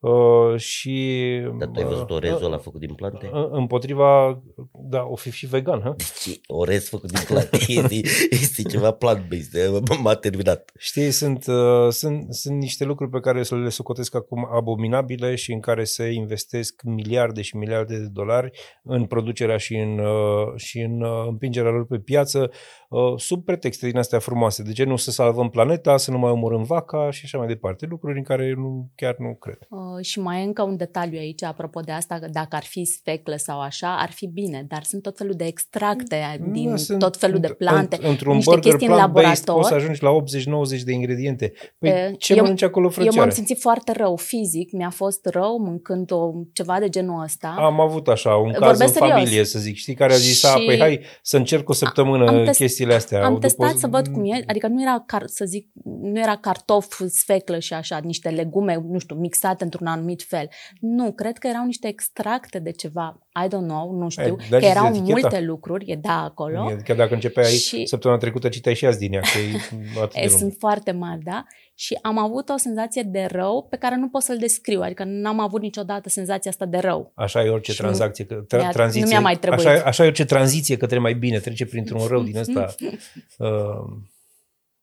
[0.02, 1.16] Uh, și
[1.58, 3.30] Dar tu ai văzut uh, orezul ăla făcut din plante?
[3.32, 4.42] uh, împotriva,
[4.72, 5.94] da, o fi și vegan, ha?
[5.96, 8.00] Deci orez făcut din plante este,
[8.30, 10.72] este ceva plant-based, m-a terminat.
[10.78, 15.52] Știi, sunt, uh, sunt, sunt niște lucruri pe care să le socotesc acum abominabile și
[15.52, 18.50] în care se investesc miliarde și miliarde de dolari
[18.82, 22.81] în producerea și în, uh, și în uh, împingerea lor pe piață uh,
[23.16, 24.62] sub pretexte din astea frumoase.
[24.62, 27.86] De ce nu să salvăm planeta, să nu mai omorâm vaca și așa mai departe.
[27.90, 29.58] Lucruri în care nu, chiar nu cred.
[29.68, 32.84] Uh, și mai e încă un detaliu aici, apropo de asta, că dacă ar fi
[32.84, 36.98] sfeclă sau așa, ar fi bine, dar sunt tot felul de extracte din Da, sunt
[36.98, 39.54] tot felul de înt- plante, înt- Într-un niște burger chestii în plant-based laborator.
[39.54, 41.52] poți să ajungi la 80-90 de ingrediente.
[41.78, 43.18] Păi E, ce eu- mănânci acolo, Eu frățioare?
[43.20, 47.54] m-am simțit foarte rău fizic, mi-a fost rău mâncând o, ceva de genul ăsta.
[47.58, 49.10] Am avut așa un caz Vorbesc în serios.
[49.12, 52.26] familie, să zic, știi, care a zis, Și- a, păi hai să încerc o săptămână
[52.28, 53.24] Am test- chestiile astea.
[53.24, 56.36] Am După- testat să văd cum e, adică nu era, car, să zic, nu era
[56.36, 60.48] cartof, sfeclă și așa, niște legume, nu știu, mixate într-un anumit fel.
[60.80, 64.64] Nu, cred că erau niște extracte de ceva, I don't know, nu știu, dar că
[64.64, 65.10] și erau eticheta.
[65.20, 66.60] multe lucruri, e da acolo.
[66.60, 70.20] Adică dacă începeai Și- săptămâna trecută, citeai și azi din ea, că e atât de
[70.20, 70.38] E, lung.
[70.38, 71.44] sunt foarte mari, da?
[71.74, 75.40] Și am avut o senzație de rău pe care nu pot să-l descriu, adică n-am
[75.40, 77.12] avut niciodată senzația asta de rău.
[77.14, 79.66] Așa e orice Și tranzacție, că, mi-a- tra- tranziție, nu mi-a mai trebuit.
[79.66, 82.74] Așa, e- așa e orice tranziție către mai bine, trece printr-un rău din ăsta.
[83.38, 83.48] uh,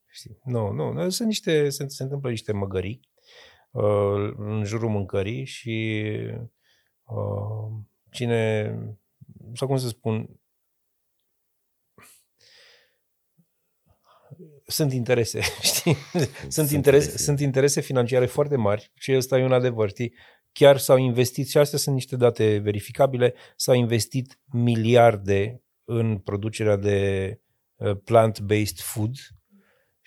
[0.07, 2.99] știi, nu, nu, nu, sunt niște, se, se întâmplă niște măgării
[3.71, 6.03] uh, în jurul mâncării și
[7.05, 7.79] uh,
[8.11, 8.73] cine,
[9.53, 10.39] sau cum să spun,
[14.65, 15.95] sunt interese, știi?
[16.47, 17.17] Sunt, interese, interese.
[17.17, 20.13] sunt interese financiare foarte mari și ăsta e un adevăr, știi?
[20.51, 27.39] Chiar s-au investit, și astea sunt niște date verificabile, s-au investit miliarde în producerea de
[27.75, 29.15] uh, plant-based food,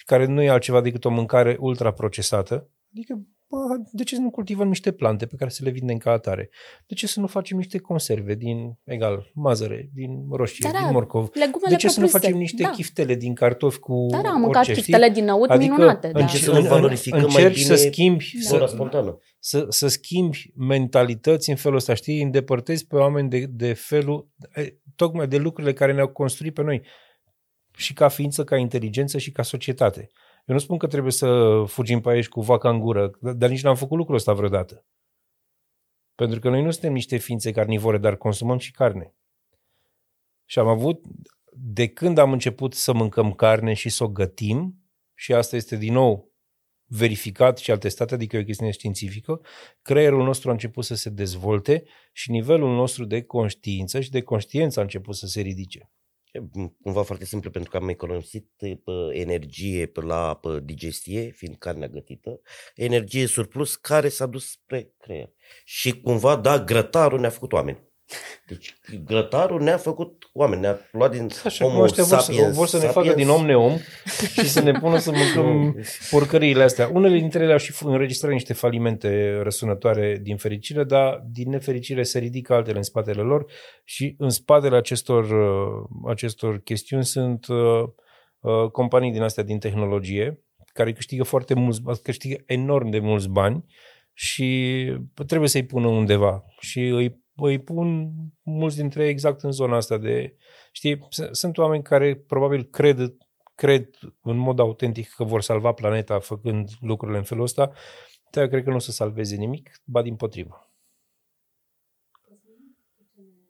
[0.05, 2.71] care nu e altceva decât o mâncare ultraprocesată.
[2.93, 6.11] Adică, bă, de ce să nu cultivăm niște plante pe care să le vindem ca
[6.11, 6.51] atare?
[6.87, 10.93] De ce să nu facem niște conserve din, egal, mazăre, din roșie, Da, da, din
[10.93, 11.29] morcov?
[11.33, 12.19] Legumele De ce să nu propriu-zise.
[12.19, 12.69] facem niște da.
[12.71, 15.15] chiftele din cartofi cu Da, da, am mâncat orice, chiftele știi?
[15.15, 16.09] din năut Adică minunate.
[16.13, 16.21] Da.
[16.21, 19.19] încerc înce- să nu valorificăm mai încerci bine să schimbi, Flora să, spontană.
[19.39, 22.23] să, să schimbi mentalități în felul ăsta, știi?
[22.23, 24.29] Îndepărtezi pe oameni de, de felul,
[24.97, 26.83] tocmai de lucrurile care ne-au construit pe noi
[27.77, 30.11] și ca ființă, ca inteligență și ca societate.
[30.53, 33.63] Eu nu spun că trebuie să fugim pe aici cu vaca în gură, dar nici
[33.63, 34.87] n-am făcut lucrul ăsta vreodată.
[36.15, 39.15] Pentru că noi nu suntem niște ființe carnivore, dar consumăm și carne.
[40.45, 41.05] Și am avut,
[41.53, 44.83] de când am început să mâncăm carne și să o gătim,
[45.15, 46.33] și asta este din nou
[46.85, 49.41] verificat și atestat, adică e o chestiune științifică,
[49.83, 54.79] creierul nostru a început să se dezvolte și nivelul nostru de conștiință și de conștiință
[54.79, 55.91] a început să se ridice.
[56.33, 56.41] E
[56.83, 58.75] cumva foarte simplu pentru că am economisit pe
[59.13, 62.41] energie pe la pe digestie, fiind carnea gătită,
[62.75, 65.31] energie surplus care s-a dus spre creier.
[65.65, 67.92] Și cumva, da, grătarul ne-a făcut oameni.
[68.53, 68.75] Deci
[69.05, 72.67] grătarul ne-a făcut oameni, ne-a luat din Așa cum homo ăștia vor să, sapiens vor
[72.67, 73.17] să ne facă sapiens.
[73.17, 73.77] din om neom
[74.33, 75.77] și să ne pună să mâncăm
[76.11, 76.91] porcăriile astea.
[76.93, 82.19] Unele dintre ele au și înregistrat niște falimente răsunătoare din fericire, dar din nefericire se
[82.19, 83.45] ridică altele în spatele lor
[83.85, 87.83] și în spatele acestor, uh, acestor chestiuni sunt uh,
[88.41, 90.43] uh, companii din astea din tehnologie
[90.73, 93.65] care câștigă foarte mulți, câștigă enorm de mulți bani
[94.13, 94.87] și
[95.27, 98.11] trebuie să-i pună undeva și îi, îi pun
[98.43, 100.37] mulți dintre ei exact în zona asta de,
[100.73, 103.17] știi, s- sunt oameni care probabil cred,
[103.55, 103.89] cred
[104.23, 107.73] în mod autentic că vor salva planeta făcând lucrurile în felul ăsta,
[108.31, 110.67] dar eu cred că nu o să salveze nimic, ba din potrivă.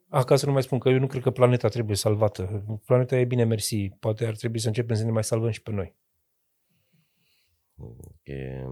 [0.09, 2.64] Ah, ca să nu mai spun că eu nu cred că planeta trebuie salvată.
[2.87, 3.89] Planeta e bine, mersi.
[4.01, 5.96] Poate ar trebui să începem să ne mai salvăm și pe noi.
[8.22, 8.64] E,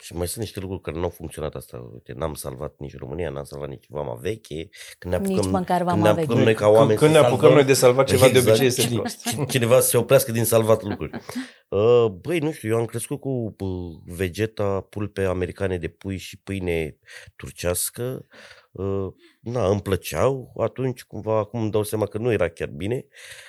[0.00, 1.88] Și mai sunt niște lucruri care nu au funcționat asta.
[1.92, 4.68] Uite, n-am salvat nici România, n-am salvat nici Vama Veche.
[4.98, 6.44] Când ne apucăm, Nici măcar când Vama ne apucăm Veche.
[6.44, 8.48] noi ca oameni Când să ne apucăm salvăm, noi de salvat ceva, de Exact.
[8.48, 9.48] obicei este prost.
[9.48, 11.10] cineva să se oprească din salvat lucruri.
[11.68, 13.68] Uh, Băi, nu știu, eu am crescut cu uh,
[14.16, 16.98] vegeta, pulpe americane de pui și pâine
[17.36, 18.26] turcească.
[18.70, 19.06] Uh,
[19.40, 23.04] Na, îmi plăceau atunci, cumva, acum îmi dau seama că nu era chiar bine.
[23.06, 23.47] Uh,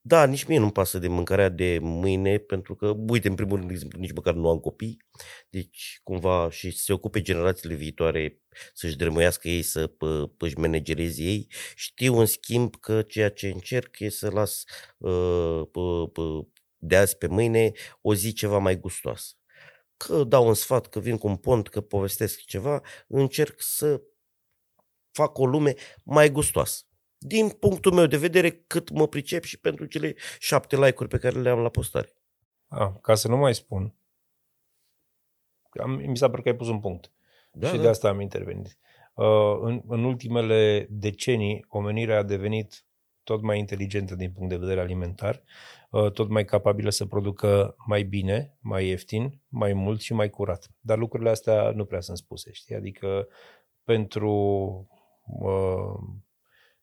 [0.00, 3.66] Da, nici mie nu-mi pasă de mâncarea de mâine, pentru că, uite, în primul rând,
[3.66, 4.96] de exemplu, nici măcar nu am copii,
[5.50, 8.40] deci, cumva, și să se ocupe generațiile viitoare
[8.74, 11.46] să-și drămăiască ei, să pă- își managereze ei.
[11.74, 14.64] Știu, în schimb, că ceea ce încerc e să las
[14.98, 19.34] uh, pă- pă- de azi pe mâine o zi ceva mai gustoasă.
[19.96, 24.02] Că dau un sfat, că vin cu un pont, că povestesc ceva, încerc să
[25.12, 25.74] fac o lume
[26.04, 26.82] mai gustoasă.
[27.22, 31.40] Din punctul meu de vedere, cât mă pricep și pentru cele șapte like-uri pe care
[31.40, 32.12] le am la postare.
[32.68, 33.94] Ah, ca să nu mai spun,
[35.80, 37.12] am, mi s-a părut că ai pus un punct.
[37.52, 37.82] Da, și da.
[37.82, 38.78] de asta am intervenit.
[39.14, 42.84] Uh, în, în ultimele decenii, omenirea a devenit
[43.22, 45.42] tot mai inteligentă din punct de vedere alimentar,
[45.90, 50.70] uh, tot mai capabilă să producă mai bine, mai ieftin, mai mult și mai curat.
[50.80, 52.74] Dar lucrurile astea nu prea sunt spuse, știi?
[52.74, 53.28] Adică
[53.84, 54.32] pentru
[55.26, 55.94] uh,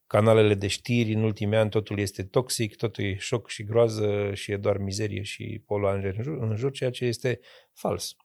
[0.10, 4.52] canalele de știri în ultimii ani totul este toxic, totul e șoc și groază și
[4.52, 7.40] e doar mizerie și poluare în jur, în jur, ceea ce este
[7.74, 8.16] fals.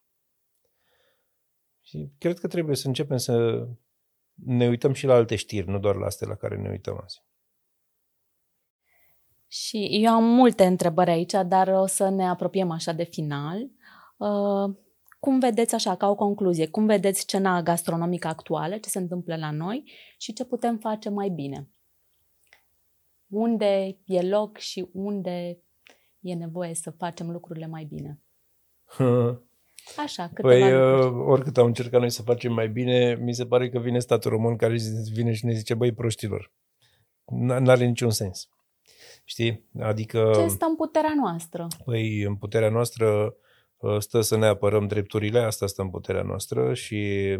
[1.81, 3.66] Și cred că trebuie să începem să
[4.35, 7.23] ne uităm și la alte știri, nu doar la astea la care ne uităm azi.
[9.47, 13.70] Și eu am multe întrebări aici, dar o să ne apropiem așa de final.
[14.16, 14.77] Uh,
[15.24, 19.51] cum vedeți așa, ca o concluzie, cum vedeți scena gastronomică actuală, ce se întâmplă la
[19.51, 21.68] noi și ce putem face mai bine?
[23.26, 25.59] Unde e loc și unde
[26.20, 28.20] e nevoie să facem lucrurile mai bine?
[30.05, 31.06] Așa, câteva Păi, lucruri.
[31.06, 34.30] uh, oricât am încercat noi să facem mai bine, mi se pare că vine statul
[34.30, 34.76] român care
[35.12, 36.52] vine și ne zice, băi, proștilor,
[37.24, 38.48] n- n-are niciun sens.
[39.24, 39.68] Știi?
[39.80, 41.66] Adică, Ce stă în puterea noastră?
[41.84, 43.32] păi, în puterea noastră uh,
[43.98, 47.32] stă să ne apărăm drepturile, asta stă în puterea noastră și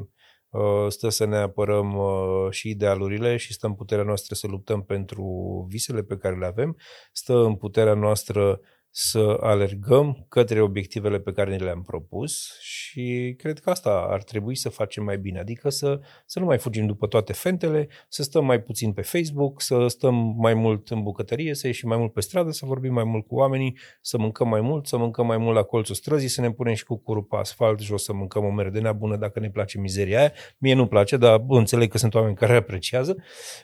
[0.49, 4.83] uh, stă să ne apărăm uh, și idealurile și stă în puterea noastră să luptăm
[4.83, 5.25] pentru
[5.69, 6.77] visele pe care le avem,
[7.12, 8.61] stă în puterea noastră
[8.97, 14.57] să alergăm către obiectivele pe care ne le-am propus și cred că asta ar trebui
[14.57, 18.45] să facem mai bine, adică să, să nu mai fugim după toate fentele, să stăm
[18.45, 22.21] mai puțin pe Facebook, să stăm mai mult în bucătărie, să ieșim mai mult pe
[22.21, 25.55] stradă, să vorbim mai mult cu oamenii, să mâncăm mai mult, să mâncăm mai mult
[25.55, 28.51] la colțul străzii, să ne punem și cu curul pe asfalt jos să mâncăm o
[28.51, 30.33] merdena bună dacă ne place mizeria aia.
[30.59, 33.16] Mie nu place, dar bă, înțeleg că sunt oameni care apreciază.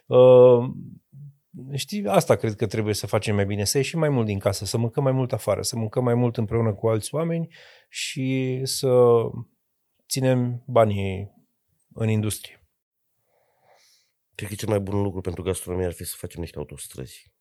[0.07, 0.71] Uh,
[1.73, 4.65] Știi, asta cred că trebuie să facem mai bine, să ieșim mai mult din casă,
[4.65, 7.49] să mâncăm mai mult afară, să mâncăm mai mult împreună cu alți oameni
[7.89, 9.21] și să
[10.09, 11.35] ținem banii
[11.95, 12.65] în industrie.
[14.35, 17.33] Cred că cel mai bun lucru pentru gastronomie ar fi să facem niște autostrăzi.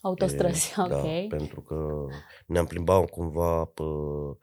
[0.00, 0.88] Autostrăzi, E, ok.
[0.88, 2.06] Da, pentru că
[2.46, 4.36] ne-am plimbat cumva pe, uh,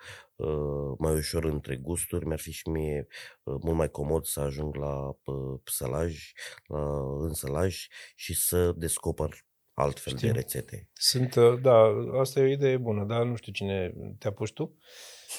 [0.98, 2.26] mai ușor între gusturi.
[2.26, 3.08] Mi-ar fi și mie
[3.44, 5.32] uh, mult mai comod să ajung la pe,
[5.64, 6.32] sălaj,
[6.68, 6.80] la
[7.20, 9.30] însălaj și să descoper
[9.74, 10.28] altfel Știu.
[10.28, 10.90] de rețete.
[10.94, 11.84] Sunt, uh, da,
[12.20, 14.78] asta e o idee bună, dar nu știu cine te-a pus tu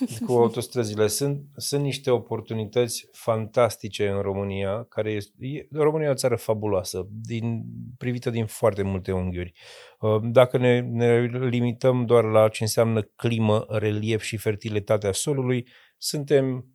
[0.26, 1.06] cu autostrăzile.
[1.06, 7.06] Sunt, sunt niște oportunități fantastice în România, care este, e, România e o țară fabuloasă,
[7.10, 7.64] din,
[7.98, 9.52] privită din foarte multe unghiuri.
[10.00, 16.66] Uh, Dacă ne, ne limităm doar la ce înseamnă climă, relief și fertilitatea solului, suntem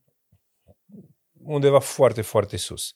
[1.43, 2.95] undeva foarte, foarte sus.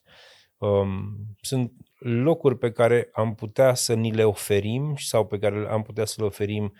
[0.56, 5.82] Um, sunt locuri pe care am putea să ni le oferim sau pe care am
[5.82, 6.72] putea să le oferim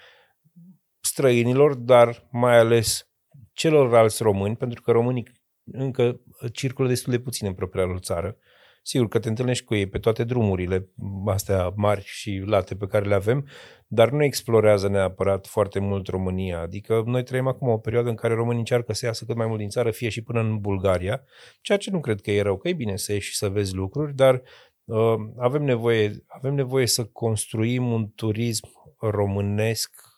[1.00, 3.11] străinilor, dar mai ales
[3.52, 5.26] celorlalți români, pentru că românii
[5.64, 6.20] încă
[6.52, 8.36] circulă destul de puțin în propria lor țară.
[8.84, 10.88] Sigur că te întâlnești cu ei pe toate drumurile
[11.26, 13.46] astea mari și late pe care le avem,
[13.86, 16.60] dar nu explorează neapărat foarte mult România.
[16.60, 19.58] Adică noi trăim acum o perioadă în care românii încearcă să iasă cât mai mult
[19.58, 21.24] din țară, fie și până în Bulgaria,
[21.60, 23.74] ceea ce nu cred că e rău, că e bine să ieși și să vezi
[23.74, 24.42] lucruri, dar
[24.84, 28.68] uh, avem, nevoie, avem nevoie să construim un turism
[28.98, 30.11] românesc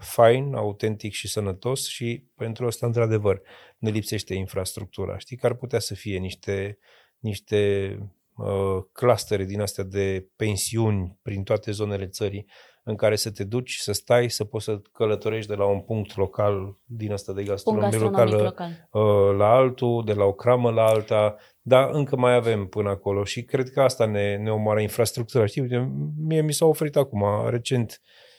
[0.00, 3.40] fain, autentic și sănătos și pentru asta, într-adevăr,
[3.78, 5.18] ne lipsește infrastructura.
[5.18, 6.78] Știi că ar putea să fie niște,
[7.18, 7.88] niște
[8.36, 12.46] uh, clustere din astea de pensiuni prin toate zonele țării
[12.84, 16.16] în care să te duci, să stai, să poți să călătorești de la un punct
[16.16, 18.88] local din asta de Un gastronomie gastronomic locală local.
[18.90, 23.24] uh, la altul, de la o cramă la alta, dar încă mai avem până acolo
[23.24, 25.46] și cred că asta ne, ne omoară infrastructura.
[25.46, 28.29] Știi, uite, mie mi s-a oferit acum, recent, uh,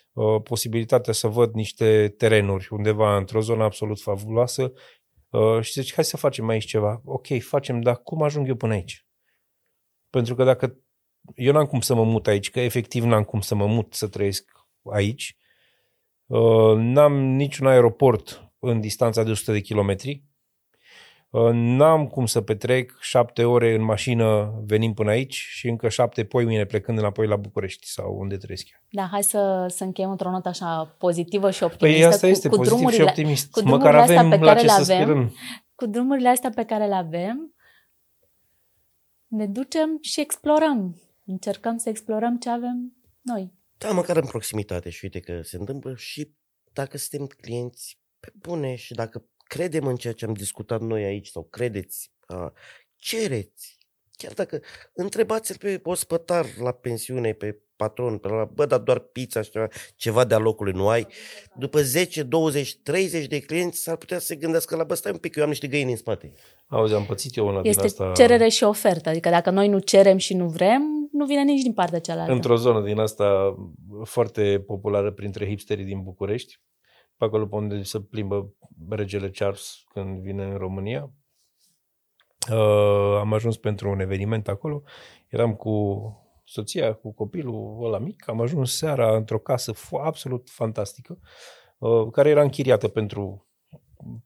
[0.44, 4.74] posibilitatea să văd niște terenuri undeva într-o zonă absolut fabuloasă,
[5.32, 7.02] Uh, și zici, hai să facem aici ceva.
[7.06, 9.06] Ok, facem, dar cum ajung eu până aici?
[10.10, 10.78] Pentru că dacă
[11.36, 14.08] eu n-am cum să mă mut aici, că efectiv n-am cum să mă mut să
[14.08, 14.52] trăiesc
[14.84, 15.38] aici,
[16.26, 20.31] uh, n-am niciun aeroport în distanța de 100 de kilometri, uh,
[21.54, 26.46] n-am cum să petrec șapte ore în mașină venim până aici și încă șapte poi
[26.46, 28.80] mine plecând înapoi la București sau unde trăiesc eu.
[28.90, 32.00] Da, hai să, să încheiem într-o notă așa pozitivă și optimistă.
[32.00, 33.52] Păi asta cu, este, cu pozitiv și drumurile, optimist.
[33.52, 35.04] cu Măcar drumurile astea avem pe la care ce le să avem.
[35.06, 35.36] sperăm.
[35.76, 37.56] cu drumurile astea pe care le avem,
[39.28, 41.02] ne ducem și explorăm.
[41.26, 43.54] Încercăm să explorăm ce avem noi.
[43.78, 46.36] Da, măcar în proximitate și uite că se întâmplă și
[46.74, 49.26] dacă suntem clienți pe bune și dacă
[49.56, 52.54] credem în ceea ce am discutat noi aici sau credeți, a,
[52.96, 53.78] cereți.
[54.18, 54.62] Chiar dacă
[54.94, 59.68] întrebați-l pe ospătar la pensiune, pe patron, pe la, bă, dar doar pizza și ceva,
[59.96, 61.08] ceva de-a locului nu ai.
[61.56, 65.18] După 10, 20, 30 de clienți s-ar putea să se gândească la, bă, stai un
[65.18, 66.34] pic, eu am niște găini în spate.
[66.68, 69.10] Auzi, am pățit eu una din Este asta cerere și ofertă.
[69.10, 72.32] Adică dacă noi nu cerem și nu vrem, nu vine nici din partea cealaltă.
[72.32, 73.56] într-o zonă din asta
[74.04, 76.60] foarte populară printre hipsterii din București,
[77.22, 78.54] pe acolo pe unde se plimbă
[78.90, 81.12] regele Charles când vine în România.
[82.52, 84.84] Uh, am ajuns pentru un eveniment acolo,
[85.28, 86.04] eram cu
[86.46, 91.20] soția, cu copilul ăla mic, am ajuns seara într-o casă fo- absolut fantastică,
[91.78, 93.48] uh, care era închiriată pentru,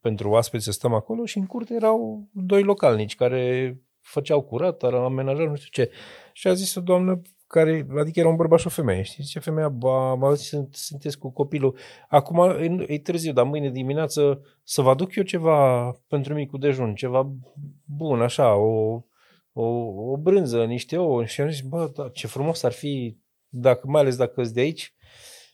[0.01, 5.47] pentru oaspeți să stăm acolo și în curte erau doi localnici care făceau curat, amenajau,
[5.47, 5.91] nu știu ce.
[6.33, 7.21] Și a zis o doamnă
[7.55, 9.23] care, adică era un bărbat și o femeie, știi?
[9.23, 11.77] Zice femeia, ba, m-a zis, sunt, sunteți cu copilul.
[12.09, 16.95] Acum e, e târziu, dar mâine dimineață să vă aduc eu ceva pentru micul dejun,
[16.95, 17.31] ceva
[17.83, 19.03] bun, așa, o,
[19.53, 19.65] o,
[20.11, 21.25] o brânză, niște ouă.
[21.25, 23.17] Și am zis, bă, da, ce frumos ar fi,
[23.47, 24.93] dacă, mai ales dacă sunt de aici.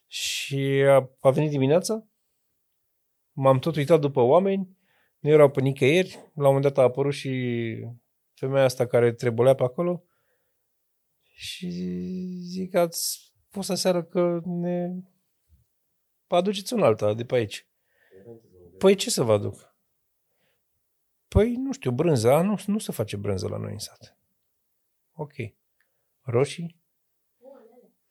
[0.08, 2.08] Și a, a venit dimineața,
[3.32, 4.78] m-am tot uitat după oameni,
[5.20, 7.32] nu erau pe nicăieri, la un moment dat a apărut și
[8.34, 10.04] femeia asta care trebuia pe acolo
[11.42, 11.70] și
[12.42, 14.90] zic, ați pus aseară că ne
[16.28, 17.68] aduceți un alta de pe aici.
[18.78, 19.76] Păi ce să vă aduc?
[21.28, 22.32] Păi, nu știu, brânză.
[22.32, 24.18] A, nu, nu se face brânză la noi în sat.
[25.14, 25.34] Ok.
[26.22, 26.80] Roșii?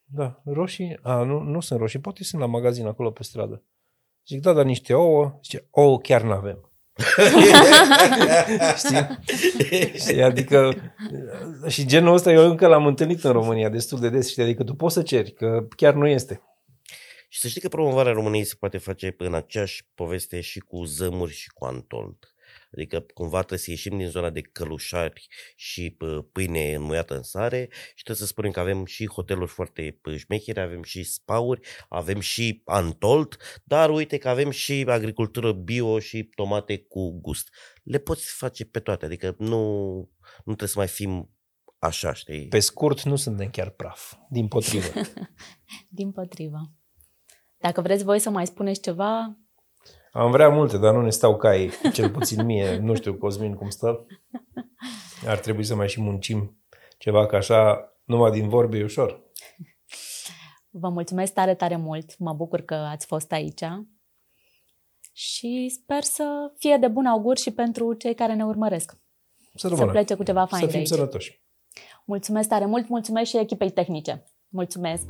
[0.05, 0.99] Da, roșii.
[1.03, 2.01] A, nu, nu sunt roșii.
[2.01, 3.63] Poate sunt la magazin acolo pe stradă.
[4.27, 5.39] Zic, da, dar niște ouă.
[5.43, 6.70] Zice, ouă chiar nu avem.
[8.77, 9.19] Știi?
[9.95, 10.23] Știi?
[10.31, 10.75] Adică
[11.69, 14.31] și genul ăsta eu încă l-am întâlnit în România destul de des.
[14.31, 14.43] Știi?
[14.43, 16.43] Adică tu poți să ceri, că chiar nu este.
[17.29, 21.33] Și să știi că promovarea României se poate face în aceeași poveste și cu zămuri
[21.33, 22.35] și cu antolt.
[22.73, 25.27] Adică cumva trebuie să ieșim din zona de călușari
[25.57, 29.99] și pă, pâine înmuiată în sare și trebuie să spunem că avem și hoteluri foarte
[30.01, 35.99] pă, șmechere, avem și spauri, avem și antolt, dar uite că avem și agricultură bio
[35.99, 37.49] și tomate cu gust.
[37.83, 39.95] Le poți face pe toate, adică nu,
[40.45, 41.31] nu trebuie să mai fim
[41.79, 42.49] așa, știi?
[42.49, 44.15] Pe scurt, nu suntem chiar praf.
[44.31, 45.01] Din potrivă.
[45.99, 46.73] Din potrivă.
[47.57, 49.39] Dacă vreți voi să mai spuneți ceva,
[50.13, 52.77] Am vrea multe, dar nu ne stau cai, cel puțin mie.
[52.77, 54.07] Nu știu, Cosmin, cum stă.
[55.27, 56.59] Ar trebui să mai și muncim
[56.99, 59.23] ceva, că așa, numai din vorbe e ușor.
[60.71, 62.19] vă mulțumesc tare, tare mult.
[62.19, 63.63] Mă bucur că ați fost aici.
[65.13, 68.93] Și sper să fie de bun augur și pentru cei care ne urmăresc.
[69.55, 69.91] Să Să rămână.
[69.91, 70.89] plece cu ceva fain Să de fim aici.
[70.89, 71.43] sănătoși.
[72.05, 74.25] Mulțumesc tare mult, mulțumesc și echipei tehnice.
[74.49, 75.05] Mulțumesc!